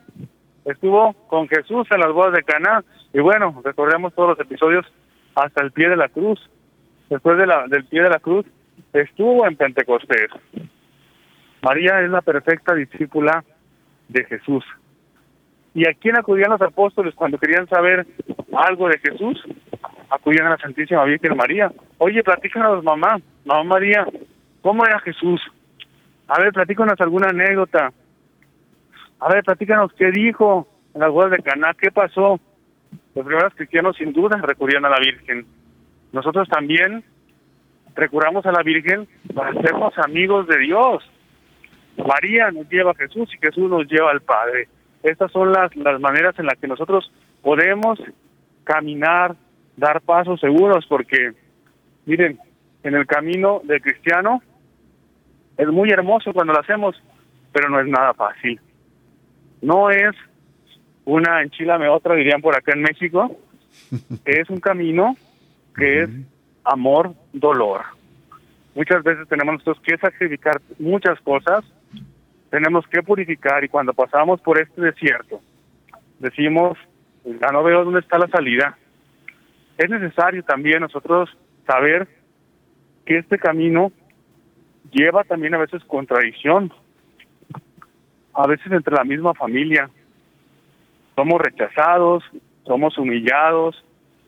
[0.66, 4.86] estuvo con Jesús en las bodas de Caná y bueno, recordemos todos los episodios
[5.34, 6.40] hasta el pie de la cruz.
[7.10, 8.46] Después del pie de la cruz
[8.94, 10.30] estuvo en Pentecostés.
[11.64, 13.44] María es la perfecta discípula
[14.10, 14.64] de Jesús.
[15.74, 18.06] ¿Y a quién acudían los apóstoles cuando querían saber
[18.56, 19.44] algo de Jesús?
[20.12, 21.72] Acudían a la Santísima Virgen María.
[22.04, 24.08] Oye, platícanos, mamá, mamá María,
[24.64, 25.40] ¿cómo era Jesús?
[26.28, 27.94] A ver, platícanos alguna anécdota.
[29.20, 32.40] A ver, platícanos qué dijo en las bodas de Caná, qué pasó.
[33.14, 35.46] Los primeros cristianos sin duda recurrían a la Virgen.
[36.12, 37.04] Nosotros también
[37.94, 41.08] recurramos a la Virgen para sernos amigos de Dios.
[42.04, 44.70] María nos lleva a Jesús y Jesús nos lleva al Padre.
[45.04, 47.12] Estas son las, las maneras en las que nosotros
[47.44, 48.00] podemos
[48.64, 49.36] caminar,
[49.78, 51.34] dar pasos seguros, porque,
[52.06, 52.40] miren,
[52.84, 54.42] en el camino del cristiano
[55.58, 56.96] es muy hermoso cuando lo hacemos,
[57.52, 58.60] pero no es nada fácil.
[59.62, 60.16] No es
[61.06, 63.38] una enchilame otra, dirían por acá en México,
[64.26, 65.16] es un camino
[65.76, 66.10] que es
[66.64, 67.82] amor, dolor.
[68.74, 71.66] Muchas veces tenemos nosotros que sacrificar muchas cosas,
[72.50, 75.42] tenemos que purificar y cuando pasamos por este desierto,
[76.20, 76.78] decimos,
[77.24, 78.78] ya no veo dónde está la salida.
[79.78, 81.30] Es necesario también nosotros
[81.66, 82.08] saber
[83.06, 83.92] que este camino
[84.92, 86.72] lleva también a veces contradicción,
[88.34, 89.90] a veces entre la misma familia.
[91.16, 92.24] Somos rechazados,
[92.66, 93.84] somos humillados,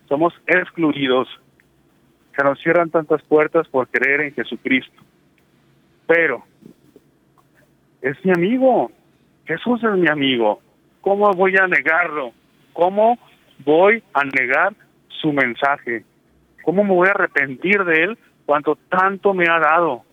[0.07, 1.27] somos excluidos
[2.35, 5.01] se nos cierran tantas puertas por creer en Jesucristo.
[6.07, 6.43] Pero
[8.01, 8.91] es mi amigo,
[9.45, 10.61] Jesús es mi amigo.
[11.01, 12.33] ¿Cómo voy a negarlo?
[12.73, 13.17] ¿Cómo
[13.63, 14.73] voy a negar
[15.21, 16.03] su mensaje?
[16.63, 20.03] ¿Cómo me voy a arrepentir de él cuando tanto me ha dado?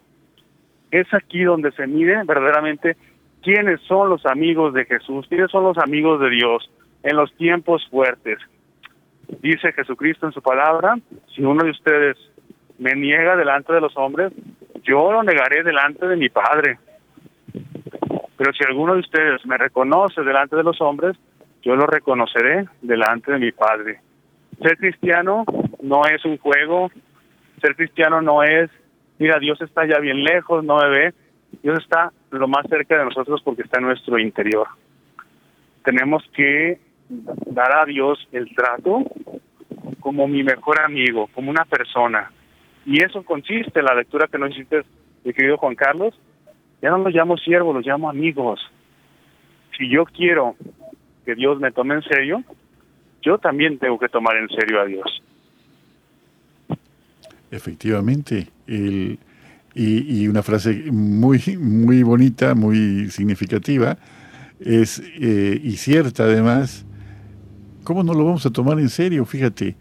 [0.91, 2.97] Es aquí donde se mide verdaderamente
[3.43, 6.71] quiénes son los amigos de Jesús, quiénes son los amigos de Dios
[7.03, 8.39] en los tiempos fuertes.
[9.41, 10.99] Dice Jesucristo en su palabra,
[11.35, 12.17] si uno de ustedes
[12.79, 14.33] me niega delante de los hombres,
[14.83, 16.79] yo lo negaré delante de mi Padre.
[18.37, 21.17] Pero si alguno de ustedes me reconoce delante de los hombres,
[21.63, 24.01] yo lo reconoceré delante de mi Padre.
[24.63, 25.45] Ser cristiano
[25.83, 26.91] no es un juego,
[27.61, 28.71] ser cristiano no es,
[29.19, 31.15] mira, Dios está ya bien lejos, no me ve,
[31.63, 34.69] Dios está lo más cerca de nosotros porque está en nuestro interior.
[35.85, 39.05] Tenemos que dar a Dios el trato
[40.01, 42.31] como mi mejor amigo, como una persona.
[42.85, 44.83] Y eso consiste, la lectura que nos hiciste,
[45.25, 46.19] mi querido Juan Carlos,
[46.83, 48.61] ya no los llamo siervos, los llamo amigos.
[49.77, 50.57] Si yo quiero
[51.25, 52.43] que Dios me tome en serio,
[53.23, 55.23] yo también tengo que tomar en serio a Dios.
[57.51, 59.19] Efectivamente, el,
[59.75, 63.99] y, una frase muy, muy bonita, muy significativa,
[64.61, 66.85] es, eh, y cierta además,
[67.85, 69.25] ¿cómo no lo vamos a tomar en serio?
[69.25, 69.77] Fíjate,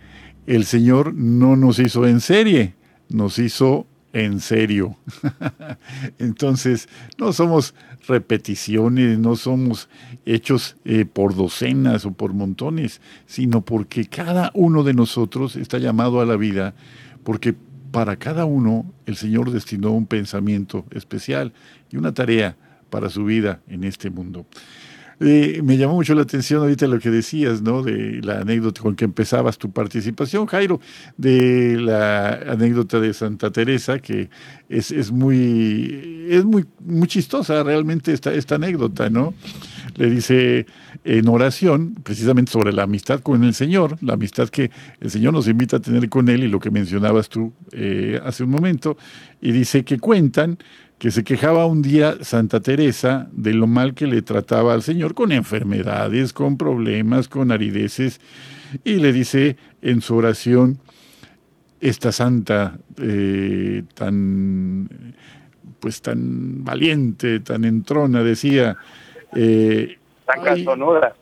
[0.48, 2.74] el Señor no nos hizo en serie,
[3.10, 4.98] nos hizo en serio.
[6.20, 7.76] Entonces, no somos
[8.08, 9.90] repeticiones, no somos
[10.26, 16.22] hechos eh, por docenas o por montones, sino porque cada uno de nosotros está llamado
[16.22, 16.74] a la vida,
[17.24, 17.56] porque
[17.92, 21.54] para cada uno el Señor destinó un pensamiento especial
[21.92, 22.56] y una tarea
[22.90, 24.46] para su vida en este mundo.
[25.22, 27.84] Eh, me llamó mucho la atención ahorita lo que decías, ¿no?
[27.84, 30.80] De la anécdota con que empezabas tu participación, Jairo,
[31.18, 34.30] de la anécdota de Santa Teresa, que
[34.70, 39.34] es, es muy, es muy, muy chistosa realmente esta, esta anécdota, ¿no?
[39.96, 40.66] Le dice
[41.04, 45.48] en oración, precisamente sobre la amistad con el Señor, la amistad que el Señor nos
[45.48, 48.98] invita a tener con Él y lo que mencionabas tú eh, hace un momento,
[49.42, 50.58] y dice que cuentan
[51.00, 55.16] que se quejaba un día Santa Teresa de lo mal que le trataba al Señor
[55.16, 58.20] con enfermedades, con problemas, con arideces,
[58.84, 60.78] y le dice en su oración,
[61.80, 65.16] esta santa eh, tan
[65.80, 68.76] pues tan valiente, tan entrona, decía
[69.34, 71.16] eh, tan cantonuda.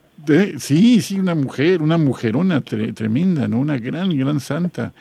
[0.57, 3.59] sí, sí, una mujer, una mujerona tremenda, ¿no?
[3.59, 4.93] Una gran, gran santa.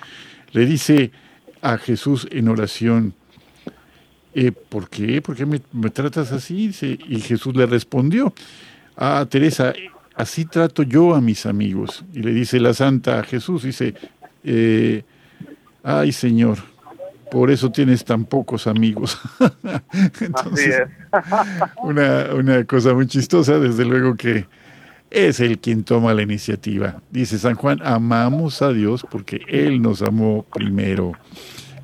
[0.52, 1.10] Le dice
[1.62, 3.14] a Jesús en oración,
[4.38, 5.22] eh, ¿por qué?
[5.22, 5.58] ¿Por qué me,
[5.88, 6.70] tratas así?
[7.08, 8.34] Y Jesús le respondió,
[8.94, 9.72] ah, Teresa,
[10.14, 12.04] así trato yo a mis amigos.
[12.12, 13.94] Y le dice la santa a Jesús, dice,
[14.44, 15.04] eh,
[15.82, 16.58] ay Señor,
[17.30, 19.18] por eso tienes tan pocos amigos.
[20.20, 20.82] Entonces,
[21.82, 24.44] una, una cosa muy chistosa, desde luego que
[25.10, 27.00] es el quien toma la iniciativa.
[27.10, 31.12] Dice San Juan, amamos a Dios porque Él nos amó primero.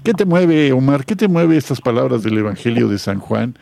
[0.02, 1.04] ¿Qué te mueve, Omar?
[1.04, 3.56] ¿Qué te mueve estas palabras del Evangelio de San Juan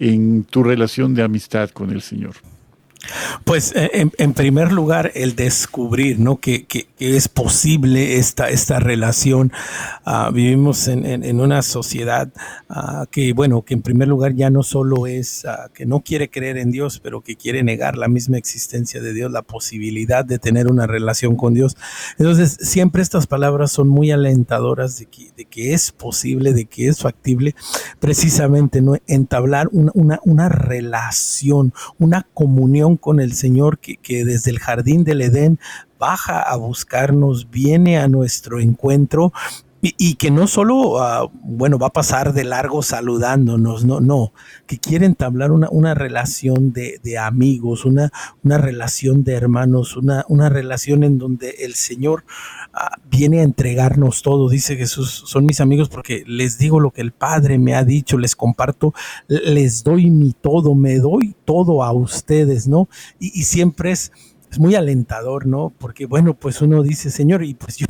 [0.00, 2.34] en tu relación de amistad con el Señor?
[3.44, 6.38] Pues eh, en, primer lugar, el descubrir ¿no?
[6.38, 6.66] que,
[6.98, 9.52] es posible esta, esta relación.
[10.04, 12.32] Ah, vivimos en, una sociedad
[12.68, 16.30] ah, que, bueno, que en primer lugar ya no solo es ah, que no quiere
[16.30, 20.38] creer en Dios, pero que quiere negar la misma existencia de Dios, la posibilidad de
[20.38, 21.76] tener una relación con Dios.
[22.18, 27.54] Entonces, siempre estas palabras son muy alentadoras de que, es posible, de que es factible,
[28.00, 28.96] precisamente ¿no?
[29.06, 35.22] entablar una, una relación, una comunión con el Señor que, que desde el jardín del
[35.22, 35.58] Edén
[35.98, 39.32] baja a buscarnos, viene a nuestro encuentro
[39.86, 44.32] y, que no solo, ah, bueno, va a pasar de largo saludándonos, no, no,
[44.66, 48.10] que quiere entablar una, una relación de, de, amigos, una,
[48.42, 52.24] una relación de hermanos, una, una relación en donde el Señor
[52.72, 54.48] ah, viene a entregarnos todo.
[54.48, 58.16] Dice Jesús, son mis amigos porque les digo lo que el Padre me ha dicho,
[58.16, 58.94] les comparto,
[59.28, 62.88] les doy mi todo, me doy todo a ustedes, ¿no?
[63.20, 64.12] y, y siempre es
[64.54, 65.72] es muy alentador, ¿no?
[65.78, 67.86] Porque bueno, pues uno dice, Señor, y pues yo,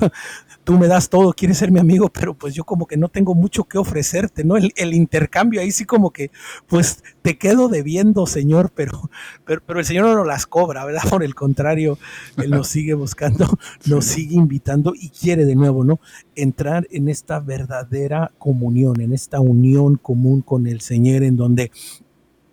[0.64, 3.34] tú me das todo, quieres ser mi amigo, pero pues yo como que no tengo
[3.34, 4.56] mucho que ofrecerte, ¿no?
[4.56, 6.30] El, intercambio ahí sí como que,
[6.66, 9.10] pues te quedo debiendo, Señor, pero,
[9.44, 11.02] pero, pero el Señor no las cobra, ¿verdad?
[11.10, 11.98] Por el contrario,
[12.38, 13.46] Él nos sigue buscando,
[13.84, 16.00] nos sigue invitando y quiere de nuevo, ¿no?
[16.34, 21.70] Entrar en esta verdadera comunión, en esta unión común con el Señor, en donde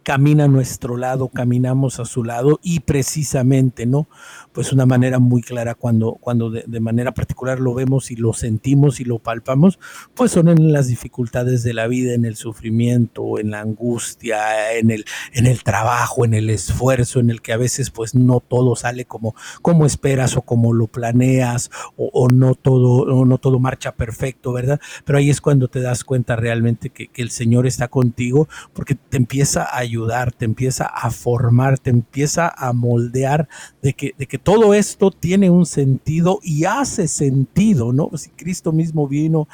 [0.03, 4.07] camina a nuestro lado, caminamos a su lado y precisamente, ¿no?
[4.51, 8.99] Pues una manera muy clara cuando, cuando de, manera particular lo vemos y lo sentimos
[8.99, 9.79] y lo palpamos,
[10.15, 14.91] pues son en las dificultades de la vida, en el sufrimiento, en la angustia, en
[14.91, 18.75] el, en el trabajo, en el esfuerzo, en el que a veces pues no todo
[18.75, 23.93] sale como, como esperas o como lo planeas o, no, todo, o no todo marcha
[23.93, 24.79] perfecto, ¿verdad?
[25.05, 28.95] Pero ahí es cuando te das cuenta realmente que, que el Señor está contigo porque
[28.95, 29.91] te empieza a ayudar,
[30.37, 33.47] te empieza a formar, te empieza a moldear
[33.81, 38.09] de que, de que todo esto tiene un sentido y hace sentido, ¿no?
[38.15, 39.47] Si Cristo mismo vino,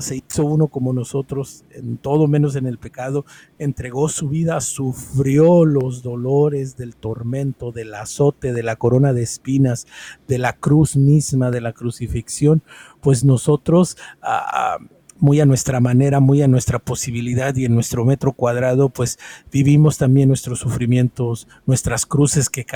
[0.00, 3.24] se hizo uno como nosotros, en todo menos en el pecado,
[3.58, 9.86] entregó su vida, sufrió los dolores del tormento, del azote, de la corona de espinas,
[10.26, 12.62] de la cruz misma, de la crucifixión,
[13.00, 13.96] pues nosotros...
[14.22, 14.78] Ah, ah,
[15.24, 19.18] muy a nuestra manera, muy a nuestra posibilidad y en nuestro metro cuadrado, pues
[19.50, 22.66] vivimos también nuestros sufrimientos, nuestras cruces que,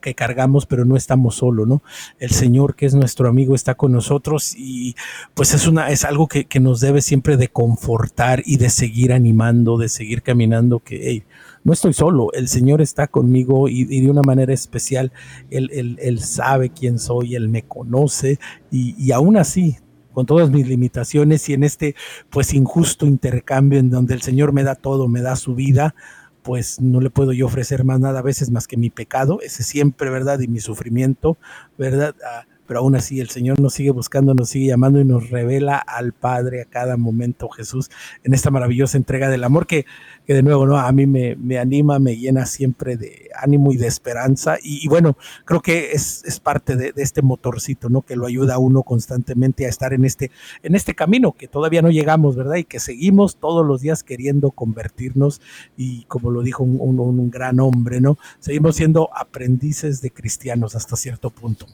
[0.00, 1.82] que cargamos, pero no estamos solo, ¿no?
[2.18, 4.96] El Señor, que es nuestro amigo, está con nosotros y
[5.34, 9.76] pues es, una, es algo que, nos debe siempre de confortar y de seguir animando,
[9.76, 11.24] de seguir caminando, que
[11.62, 15.12] no estoy solo, el Señor está conmigo y, de una manera especial,
[15.50, 18.38] él, él, sabe quién soy, Él me conoce
[18.70, 19.76] y, y aún así
[20.18, 21.94] con todas mis limitaciones y en este
[22.28, 25.94] pues injusto intercambio en donde el Señor me da todo, me da su vida,
[26.42, 29.62] pues no le puedo yo ofrecer más nada a veces más que mi pecado, ese
[29.62, 30.40] siempre, ¿verdad?
[30.40, 31.38] Y mi sufrimiento,
[31.78, 32.16] ¿verdad?
[32.26, 35.78] Ah, pero aún así el Señor nos sigue buscando, nos sigue llamando y nos revela
[35.78, 37.90] al Padre a cada momento, Jesús,
[38.22, 39.86] en esta maravillosa entrega del amor que,
[40.26, 40.76] que de nuevo, ¿no?
[40.76, 44.58] A mí me, me, anima, me llena siempre de ánimo y de esperanza.
[44.62, 45.16] Y, bueno,
[45.46, 48.02] creo que es, es parte de, este motorcito, ¿no?
[48.02, 50.30] Que lo ayuda a uno constantemente a estar en este,
[50.62, 52.56] en este camino que todavía no llegamos, ¿verdad?
[52.56, 55.40] Y que seguimos todos los días queriendo convertirnos
[55.74, 58.18] y como lo dijo un, un, un gran hombre, ¿no?
[58.40, 61.66] Seguimos siendo aprendices de cristianos hasta cierto punto.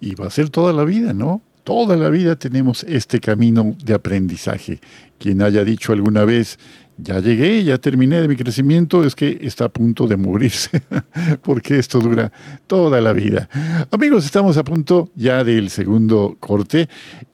[0.00, 1.42] Y va a ser toda la vida, ¿no?
[1.64, 4.80] Toda la vida tenemos este camino de aprendizaje.
[5.18, 6.58] Quien haya dicho alguna vez,
[7.02, 10.82] ya llegué, ya terminé de mi crecimiento, es que está a punto de morirse,
[11.42, 12.32] porque esto dura
[12.66, 13.48] toda la vida.
[13.90, 16.88] Amigos, estamos a punto ya del segundo corte.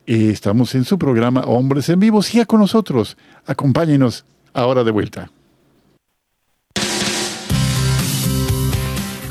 [0.07, 2.23] Eh, estamos en su programa Hombres en Vivo.
[2.23, 3.17] Siga con nosotros,
[3.47, 5.31] acompáñenos ahora de vuelta.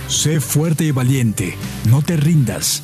[0.08, 1.56] Sé fuerte y valiente,
[1.90, 2.84] no te rindas.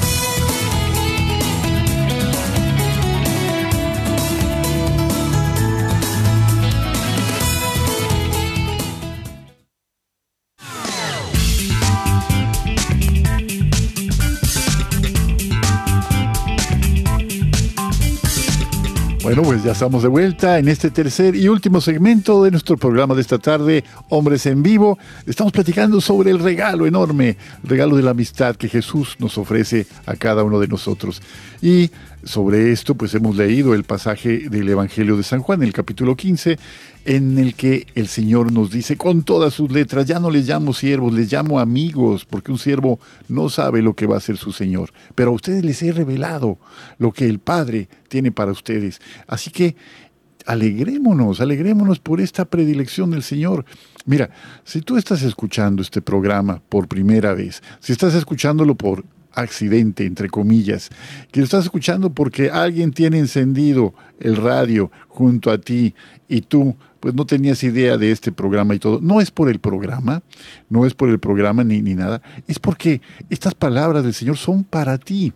[19.33, 23.15] Bueno, pues ya estamos de vuelta en este tercer y último segmento de nuestro programa
[23.15, 24.99] de esta tarde, Hombres en Vivo.
[25.25, 29.87] Estamos platicando sobre el regalo enorme, el regalo de la amistad que Jesús nos ofrece
[30.05, 31.21] a cada uno de nosotros.
[31.61, 31.91] Y
[32.25, 36.59] sobre esto, pues hemos leído el pasaje del Evangelio de San Juan, el capítulo 15,
[37.05, 40.73] en el que el Señor nos dice con todas sus letras, ya no les llamo
[40.73, 44.51] siervos, les llamo amigos, porque un siervo no sabe lo que va a hacer su
[44.51, 46.59] Señor, pero a ustedes les he revelado
[46.97, 49.01] lo que el Padre tiene para ustedes.
[49.27, 49.75] Así que
[50.45, 53.65] alegrémonos, alegrémonos por esta predilección del Señor.
[54.05, 54.29] Mira,
[54.63, 60.29] si tú estás escuchando este programa por primera vez, si estás escuchándolo por accidente, entre
[60.29, 60.89] comillas,
[61.31, 65.95] que lo estás escuchando porque alguien tiene encendido el radio junto a ti
[66.27, 69.01] y tú pues no tenías idea de este programa y todo.
[69.01, 70.21] No es por el programa,
[70.69, 74.63] no es por el programa ni, ni nada, es porque estas palabras del Señor son
[74.63, 75.33] para ti.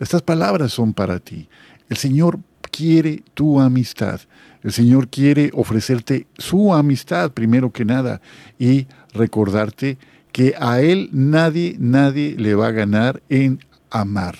[0.00, 1.48] Estas palabras son para ti.
[1.90, 4.20] El Señor quiere tu amistad.
[4.62, 8.20] El Señor quiere ofrecerte su amistad primero que nada
[8.58, 9.98] y recordarte
[10.32, 13.60] que a Él nadie, nadie le va a ganar en
[13.90, 14.36] amar.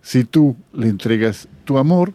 [0.00, 2.14] Si tú le entregas tu amor,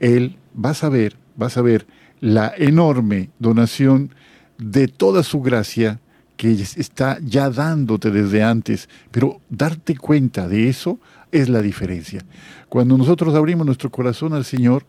[0.00, 1.86] Él va a saber, va a saber
[2.24, 4.08] la enorme donación
[4.56, 6.00] de toda su gracia
[6.38, 10.98] que está ya dándote desde antes, pero darte cuenta de eso
[11.30, 12.24] es la diferencia.
[12.70, 14.86] Cuando nosotros abrimos nuestro corazón al Señor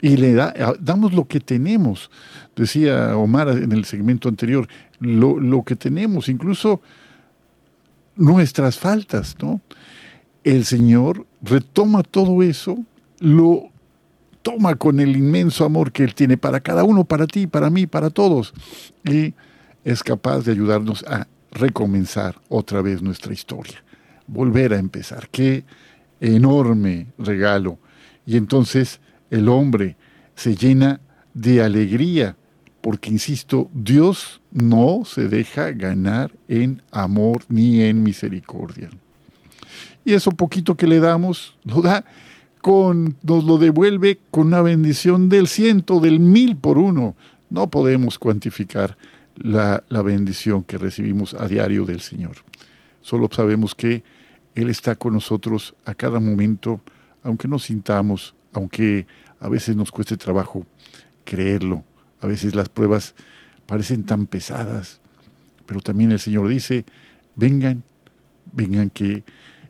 [0.00, 0.32] y le
[0.80, 2.10] damos lo que tenemos,
[2.56, 4.66] decía Omar en el segmento anterior,
[5.00, 6.80] lo, lo que tenemos, incluso
[8.16, 9.60] nuestras faltas, ¿no?
[10.44, 12.78] El Señor retoma todo eso,
[13.18, 13.70] lo
[14.42, 17.86] toma con el inmenso amor que Él tiene para cada uno, para ti, para mí,
[17.86, 18.52] para todos,
[19.04, 19.34] y
[19.84, 23.82] es capaz de ayudarnos a recomenzar otra vez nuestra historia,
[24.26, 25.28] volver a empezar.
[25.30, 25.64] Qué
[26.20, 27.78] enorme regalo.
[28.26, 29.96] Y entonces el hombre
[30.34, 31.00] se llena
[31.34, 32.36] de alegría
[32.80, 38.88] porque, insisto, Dios no se deja ganar en amor ni en misericordia.
[40.04, 42.04] Y eso poquito que le damos, lo da
[42.60, 47.16] con, nos lo devuelve con una bendición del ciento, del mil por uno.
[47.48, 48.96] No podemos cuantificar
[49.36, 52.36] la, la bendición que recibimos a diario del Señor.
[53.00, 54.04] Solo sabemos que
[54.54, 56.80] Él está con nosotros a cada momento,
[57.22, 59.06] aunque no sintamos, aunque
[59.40, 60.66] a veces nos cueste trabajo
[61.24, 61.84] creerlo,
[62.20, 63.14] a veces las pruebas
[63.66, 65.00] parecen tan pesadas,
[65.66, 66.84] Pero también el Señor dice,
[67.36, 67.84] vengan,
[68.52, 69.22] vengan que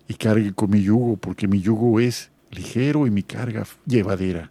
[0.09, 4.51] y carguen con mi yugo, porque mi yugo es ligero y mi carga llevadera.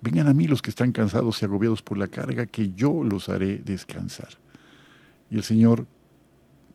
[0.00, 3.28] Vengan a mí los que están cansados y agobiados por la carga, que yo los
[3.28, 4.28] haré descansar.
[5.30, 5.86] Y el Señor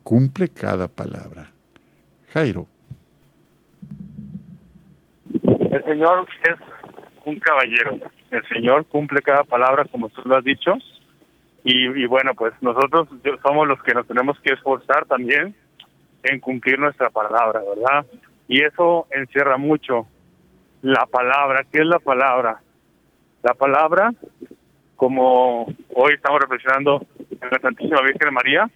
[0.04, 1.52] cumple cada palabra.
[2.34, 2.68] Jairo.
[5.44, 6.56] El Señor es
[7.26, 8.00] un caballero.
[8.32, 10.74] El Señor cumple cada palabra como tú lo has dicho.
[11.64, 13.08] Y, bueno, pues nosotros
[13.44, 15.54] somos los que nos tenemos que esforzar también
[16.24, 18.06] en cumplir nuestra palabra, ¿verdad?
[18.48, 20.08] Y eso encierra mucho
[20.82, 21.66] la palabra.
[21.72, 22.62] ¿Qué es la palabra?
[23.44, 24.14] La palabra,
[24.96, 25.66] como
[25.96, 28.70] hoy estamos reflexionando en la Santísima Virgen María,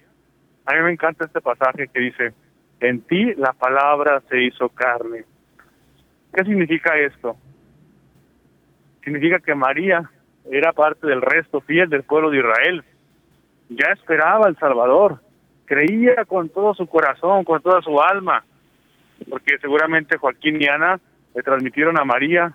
[0.66, 2.32] a mí me encanta este pasaje que dice,
[2.80, 5.24] en ti la palabra se hizo carne.
[6.34, 7.36] ¿Qué significa esto?
[9.04, 10.10] Significa que María
[10.50, 12.84] era parte del resto fiel del pueblo de Israel.
[13.68, 15.20] Ya esperaba al Salvador,
[15.64, 18.44] creía con todo su corazón, con toda su alma,
[19.30, 21.00] porque seguramente Joaquín y Ana
[21.36, 22.54] le transmitieron a María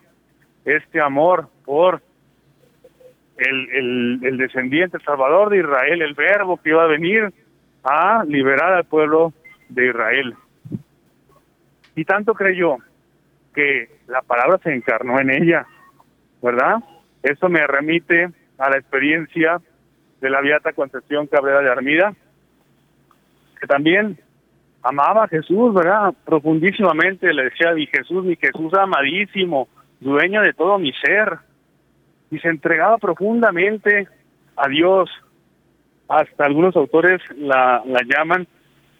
[0.65, 2.01] este amor por
[3.37, 7.31] el, el, el descendiente, el Salvador de Israel, el verbo que iba a venir
[7.83, 9.33] a liberar al pueblo
[9.69, 10.35] de Israel.
[11.95, 12.77] Y tanto creyó
[13.53, 15.67] que la palabra se encarnó en ella,
[16.41, 16.77] ¿verdad?
[17.21, 19.61] Eso me remite a la experiencia
[20.21, 22.15] de la Beata Concepción Cabrera de Armida,
[23.59, 24.17] que también
[24.83, 26.13] amaba a Jesús, ¿verdad?
[26.25, 29.67] Profundísimamente, le decía, mi Jesús, mi Jesús amadísimo,
[29.99, 31.37] dueño de todo mi ser,
[32.31, 34.07] y se entregaba profundamente
[34.55, 35.09] a Dios.
[36.07, 38.47] Hasta algunos autores la, la llaman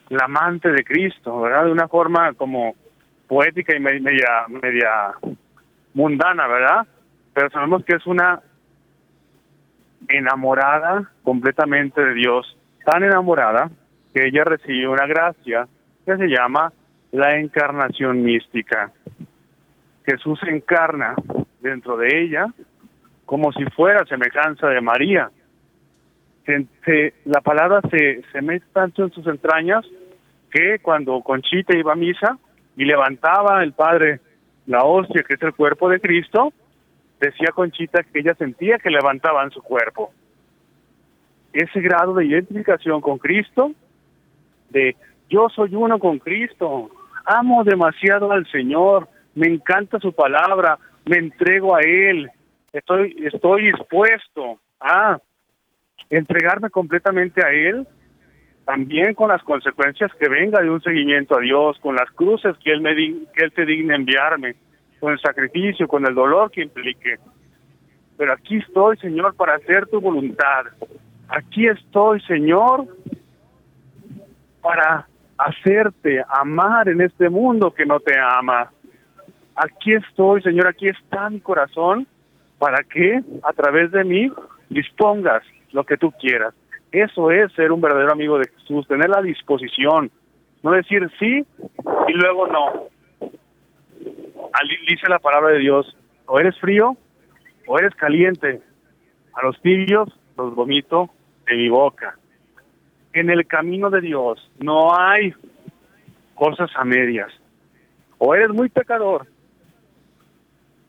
[0.10, 1.66] la amante de Cristo, ¿verdad?
[1.66, 2.76] De una forma como
[3.28, 5.14] poética y media, media
[5.94, 6.88] mundana, ¿verdad?
[7.34, 8.42] Pero sabemos que es una
[10.10, 13.70] enamorada completamente de Dios, tan enamorada
[14.14, 15.68] que ella recibió una gracia
[16.06, 16.74] que se llama
[17.12, 18.92] la encarnación mística.
[20.06, 21.16] Jesús se encarna
[21.60, 22.48] dentro de ella
[23.26, 25.30] como si fuera semejanza de María.
[27.26, 29.86] la palabra se, se mete tanto en sus entrañas
[30.50, 32.38] que cuando Conchita iba a misa
[32.76, 34.20] y levantaba el Padre
[34.66, 36.54] la hostia, que es el cuerpo de Cristo,
[37.20, 40.12] decía Conchita que ella sentía que levantaban su cuerpo.
[41.54, 43.72] Ese grado de identificación con Cristo
[44.72, 44.96] de
[45.30, 46.90] yo soy uno con Cristo,
[47.26, 52.30] amo demasiado al Señor, me encanta su palabra, me entrego a Él,
[52.74, 55.20] estoy, estoy dispuesto a
[56.10, 57.88] entregarme completamente a Él,
[58.66, 62.72] también con las consecuencias que venga de un seguimiento a Dios, con las cruces que
[62.72, 64.56] Él, me que él te digne enviarme,
[65.00, 67.18] con el sacrificio, con el dolor que implique.
[68.18, 70.66] Pero aquí estoy, Señor, para hacer tu voluntad.
[71.28, 72.86] Aquí estoy, Señor,
[74.62, 75.08] para
[75.38, 78.72] hacerte amar en este mundo que no te ama.
[79.56, 82.08] Aquí estoy, Señor, aquí está mi corazón
[82.60, 84.32] para que a través de mí
[84.70, 86.54] dispongas lo que tú quieras.
[86.92, 90.12] Eso es ser un verdadero amigo de Jesús, tener la disposición,
[90.62, 91.44] no decir sí
[92.08, 92.88] y luego no.
[94.88, 95.96] Dice la palabra de Dios,
[96.26, 96.98] o eres frío
[97.66, 98.62] o eres caliente.
[99.34, 101.10] A los tibios los vomito
[101.48, 102.18] de mi boca
[103.14, 105.34] en el camino de Dios no hay
[106.36, 107.32] cosas a medias.
[108.18, 109.28] O eres muy pecador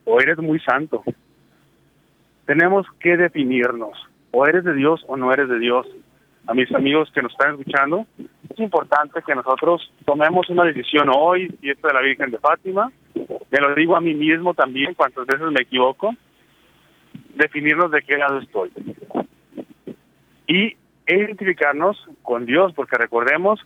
[0.05, 1.03] o eres muy santo.
[2.47, 3.99] Tenemos que definirnos.
[4.31, 5.87] O eres de Dios o no eres de Dios.
[6.47, 11.55] A mis amigos que nos están escuchando, es importante que nosotros tomemos una decisión hoy,
[11.63, 15.53] y de la Virgen de Fátima, me lo digo a mí mismo también, cuantas veces
[15.53, 16.13] me equivoco,
[17.35, 18.73] definirnos de qué lado estoy.
[20.49, 23.61] Y identificarnos con Dios, porque recordemos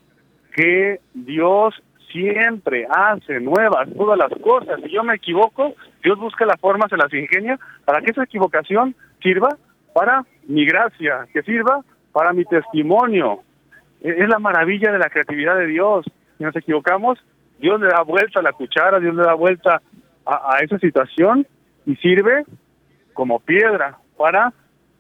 [0.55, 1.74] que Dios
[2.11, 4.80] siempre hace nuevas todas las cosas.
[4.82, 8.95] Si yo me equivoco, Dios busca la forma, se las ingenia para que esa equivocación
[9.22, 9.51] sirva
[9.93, 11.82] para mi gracia, que sirva
[12.12, 13.41] para mi testimonio.
[14.01, 16.07] E-, es la maravilla de la creatividad de Dios.
[16.39, 17.18] Si nos equivocamos,
[17.59, 19.82] Dios le da vuelta a la cuchara, Dios le da vuelta
[20.24, 21.47] a, a esa situación
[21.84, 22.45] y sirve
[23.12, 24.53] como piedra para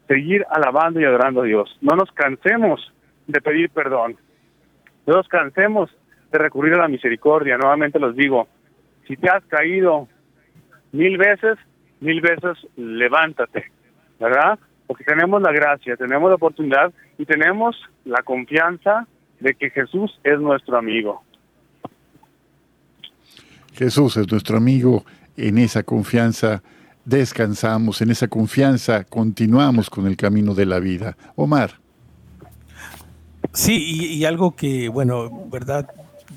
[0.08, 1.76] seguir alabando y adorando a Dios.
[1.80, 2.92] No nos cansemos
[3.26, 4.16] de pedir perdón.
[5.06, 5.90] No nos cansemos
[6.32, 7.56] de recurrir a la misericordia.
[7.56, 8.48] Nuevamente los digo,
[9.06, 10.08] si te has caído
[10.92, 11.58] mil veces,
[12.00, 13.70] mil veces levántate,
[14.18, 14.58] ¿verdad?
[14.86, 19.06] Porque tenemos la gracia, tenemos la oportunidad y tenemos la confianza
[19.40, 21.22] de que Jesús es nuestro amigo.
[23.74, 25.04] Jesús es nuestro amigo
[25.36, 26.62] en esa confianza
[27.06, 31.16] descansamos, en esa confianza continuamos con el camino de la vida.
[31.36, 31.80] Omar.
[33.54, 35.88] Sí, y, algo que, bueno, ¿verdad?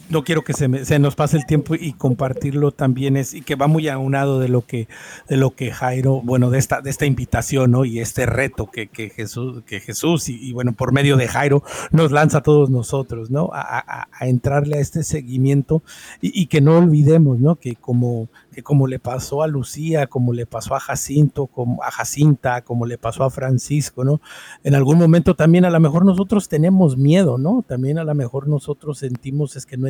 [0.10, 3.56] No quiero que se, se, nos pase el tiempo y compartirlo también es y que
[3.56, 4.88] va muy aunado de lo que
[5.28, 7.86] de lo que Jairo bueno de esta de esta invitación ¿no?
[7.86, 12.12] y este reto que, que Jesús que Jesús y, bueno por medio de Jairo nos
[12.12, 15.84] lanza a todos nosotros no a, a, entrarle a este seguimiento
[16.22, 18.30] y, y, que no olvidemos no que como
[18.62, 22.98] como le pasó a Lucía, como le pasó a Jacinto, como a Jacinta, como le
[22.98, 24.22] pasó a Francisco, ¿no?
[24.64, 27.64] En algún momento también a lo mejor nosotros tenemos miedo, ¿no?
[27.68, 29.88] También a lo mejor nosotros sentimos es que no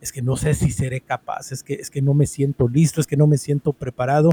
[0.00, 3.00] es que no sé si seré capaz, es que es que no me siento listo,
[3.00, 4.30] es que no me siento preparado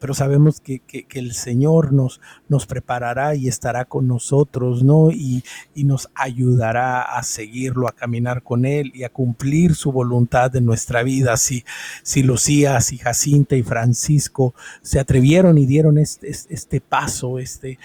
[0.00, 0.80] pero sabemos que,
[1.12, 5.12] el Señor nos, nos preparará y estará con nosotros, ¿no?
[5.12, 10.64] Y, nos ayudará a seguirlo, a caminar con Él y a cumplir su voluntad en
[10.64, 11.36] nuestra vida.
[11.36, 11.64] Si,
[12.02, 17.78] si Lucía, si Jacinta y Francisco se atrevieron y dieron este, este paso, este,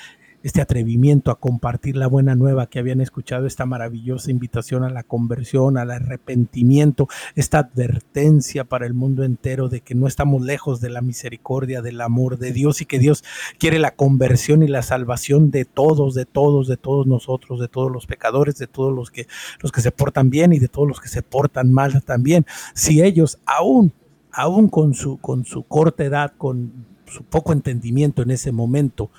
[0.45, 5.01] este atrevimiento a compartir la buena nueva que habían escuchado, esta maravillosa invitación a la
[5.01, 10.89] conversión, al arrepentimiento, esta advertencia para el mundo entero de que no estamos lejos de
[10.91, 13.23] la misericordia, del amor de Dios y que Dios
[13.57, 17.91] quiere la conversión y la salvación de todos, de todos, de todos nosotros, de todos
[17.91, 19.25] los pecadores, de todos los que,
[19.63, 22.45] los que se portan bien y de todos los que se portan mal también.
[22.75, 23.93] Si ellos aún,
[24.31, 26.71] aún con su, con su corta edad, con
[27.07, 29.09] su poco entendimiento en ese momento,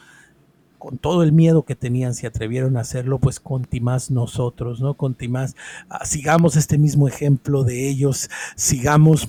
[0.87, 4.95] con todo el miedo que tenían, se atrevieron a hacerlo, pues con más nosotros, ¿no?
[4.95, 5.57] Con más,
[5.89, 9.29] ah, sigamos este mismo ejemplo de ellos, sigamos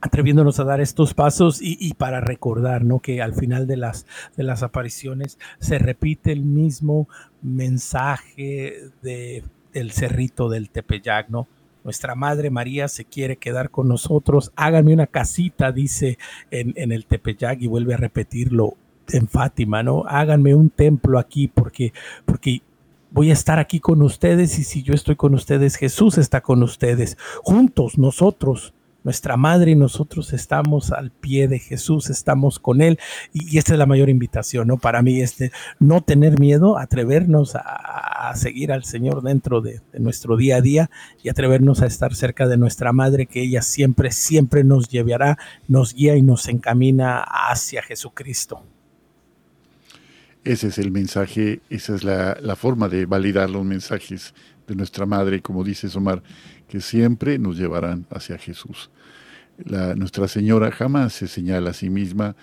[0.00, 3.00] atreviéndonos a dar estos pasos y, para recordar, ¿no?
[3.00, 7.08] Que al final de las, de las apariciones se repite el mismo
[7.42, 9.42] mensaje de,
[9.72, 11.48] del cerrito del Tepeyac, ¿no?
[11.82, 14.52] Nuestra Madre María se quiere quedar con nosotros.
[14.54, 16.16] Háganme una casita, dice
[16.52, 18.76] en, en el Tepeyac y vuelve a repetirlo
[19.12, 20.04] en Fátima, ¿no?
[20.06, 21.92] Háganme un templo aquí porque,
[22.24, 22.62] porque
[23.10, 26.62] voy a estar aquí con ustedes y si yo estoy con ustedes, Jesús está con
[26.62, 27.16] ustedes.
[27.42, 28.72] Juntos, nosotros,
[29.04, 32.98] nuestra madre y nosotros estamos al pie de Jesús, estamos con Él
[33.32, 34.78] y, esta es la mayor invitación, ¿no?
[34.78, 40.36] Para mí, este, no tener miedo, atrevernos a, seguir al Señor dentro de, de, nuestro
[40.36, 40.90] día a día
[41.22, 45.38] y atrevernos a estar cerca de nuestra madre, que ella siempre, siempre nos llevará,
[45.68, 48.62] nos guía y nos encamina hacia Jesucristo.
[50.44, 54.34] Ese es el mensaje, esa es la, forma de validar los mensajes
[54.66, 56.20] de nuestra Madre, como dice Omar,
[56.68, 58.90] que siempre nos llevarán hacia Jesús.
[59.64, 62.34] La, nuestra Señora jamás se señala a sí misma,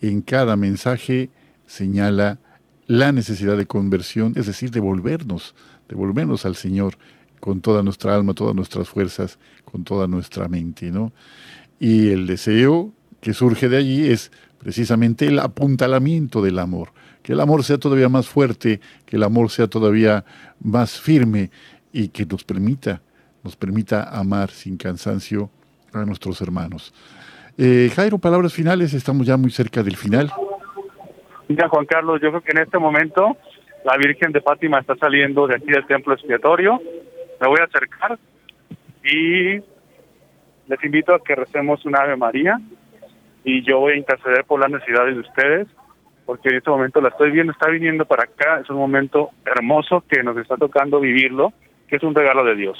[0.00, 1.30] en cada mensaje
[1.66, 2.38] señala
[2.86, 5.56] la necesidad de conversión, es decir, de volvernos,
[5.88, 6.96] de volvernos al Señor
[7.40, 11.12] con toda nuestra alma, todas nuestras fuerzas, con toda nuestra mente, ¿no?
[11.80, 16.92] Y el deseo que surge de allí es precisamente el apuntalamiento del amor
[17.22, 20.24] que el amor sea todavía más fuerte, que el amor sea todavía
[20.60, 21.50] más firme
[21.92, 23.00] y que nos permita,
[23.42, 25.50] nos permita amar sin cansancio
[25.92, 26.92] a nuestros hermanos.
[27.58, 30.32] Eh, Jairo, palabras finales, estamos ya muy cerca del final.
[31.48, 33.36] Mira, Juan Carlos, yo creo que en este momento
[33.84, 36.80] la Virgen de Fátima está saliendo de aquí del templo expiatorio.
[37.40, 38.18] Me voy a acercar
[39.04, 39.60] y
[40.68, 42.58] les invito a que recemos una Ave María
[43.44, 45.68] y yo voy a interceder por las necesidades de ustedes
[46.24, 50.04] porque en este momento la estoy viendo, está viniendo para acá, es un momento hermoso
[50.08, 51.52] que nos está tocando vivirlo,
[51.88, 52.78] que es un regalo de Dios.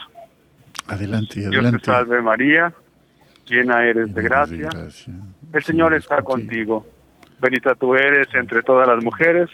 [0.86, 1.70] Adelante, adelante.
[1.70, 2.72] Dios te salve María,
[3.46, 4.68] llena eres de gracia.
[5.52, 6.86] El Señor está contigo.
[7.40, 9.50] Bendita tú eres entre todas las mujeres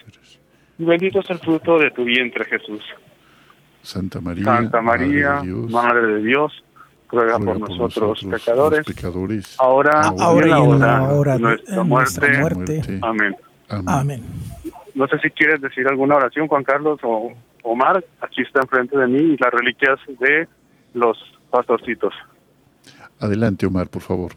[0.78, 2.82] y bendito es el fruto de tu vientre Jesús.
[3.82, 6.52] Santa María, Santa María, Madre de Dios,
[7.10, 12.82] ruega, por, nosotros, pecadores, ahora, ahora y en la hora, de nuestra, muerte.
[13.02, 13.34] Amén.
[13.68, 14.22] Amén.
[14.94, 18.04] No sé si quieres decir alguna oración, Juan Carlos o Omar.
[18.20, 20.48] Aquí está enfrente de mí las reliquias de
[20.94, 21.16] los
[21.50, 22.14] pastorcitos.
[23.20, 24.32] Adelante, Omar, por favor.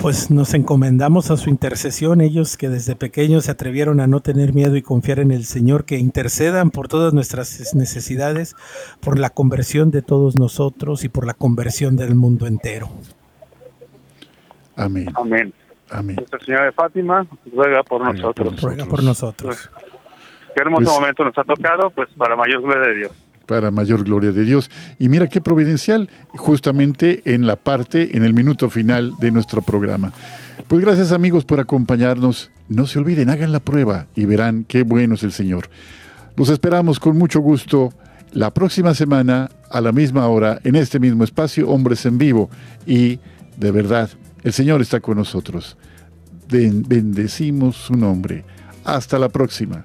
[0.00, 4.54] Pues nos encomendamos a su intercesión, ellos que desde pequeños se atrevieron a no tener
[4.54, 8.56] miedo y confiar en el Señor, que intercedan por todas nuestras necesidades,
[9.00, 12.88] por la conversión de todos nosotros y por la conversión del mundo entero.
[14.74, 15.12] Amén.
[15.14, 15.52] Amén.
[15.90, 16.16] Amén.
[16.16, 18.60] Nuestra Señora de Fátima ruega por nosotros.
[18.60, 19.70] Ruega por nosotros.
[19.72, 19.84] Pues,
[20.54, 23.12] qué hermoso pues momento nos ha tocado, pues para mayor gloria de Dios.
[23.46, 24.70] Para mayor gloria de Dios.
[24.98, 30.12] Y mira qué providencial, justamente en la parte, en el minuto final de nuestro programa.
[30.68, 32.50] Pues gracias amigos por acompañarnos.
[32.68, 35.68] No se olviden, hagan la prueba y verán qué bueno es el Señor.
[36.36, 37.92] Los esperamos con mucho gusto
[38.32, 42.50] la próxima semana a la misma hora en este mismo espacio, Hombres en Vivo.
[42.86, 43.18] Y
[43.56, 44.10] de verdad,
[44.42, 45.76] el Señor está con nosotros.
[46.48, 48.44] Bendecimos su nombre.
[48.84, 49.84] Hasta la próxima.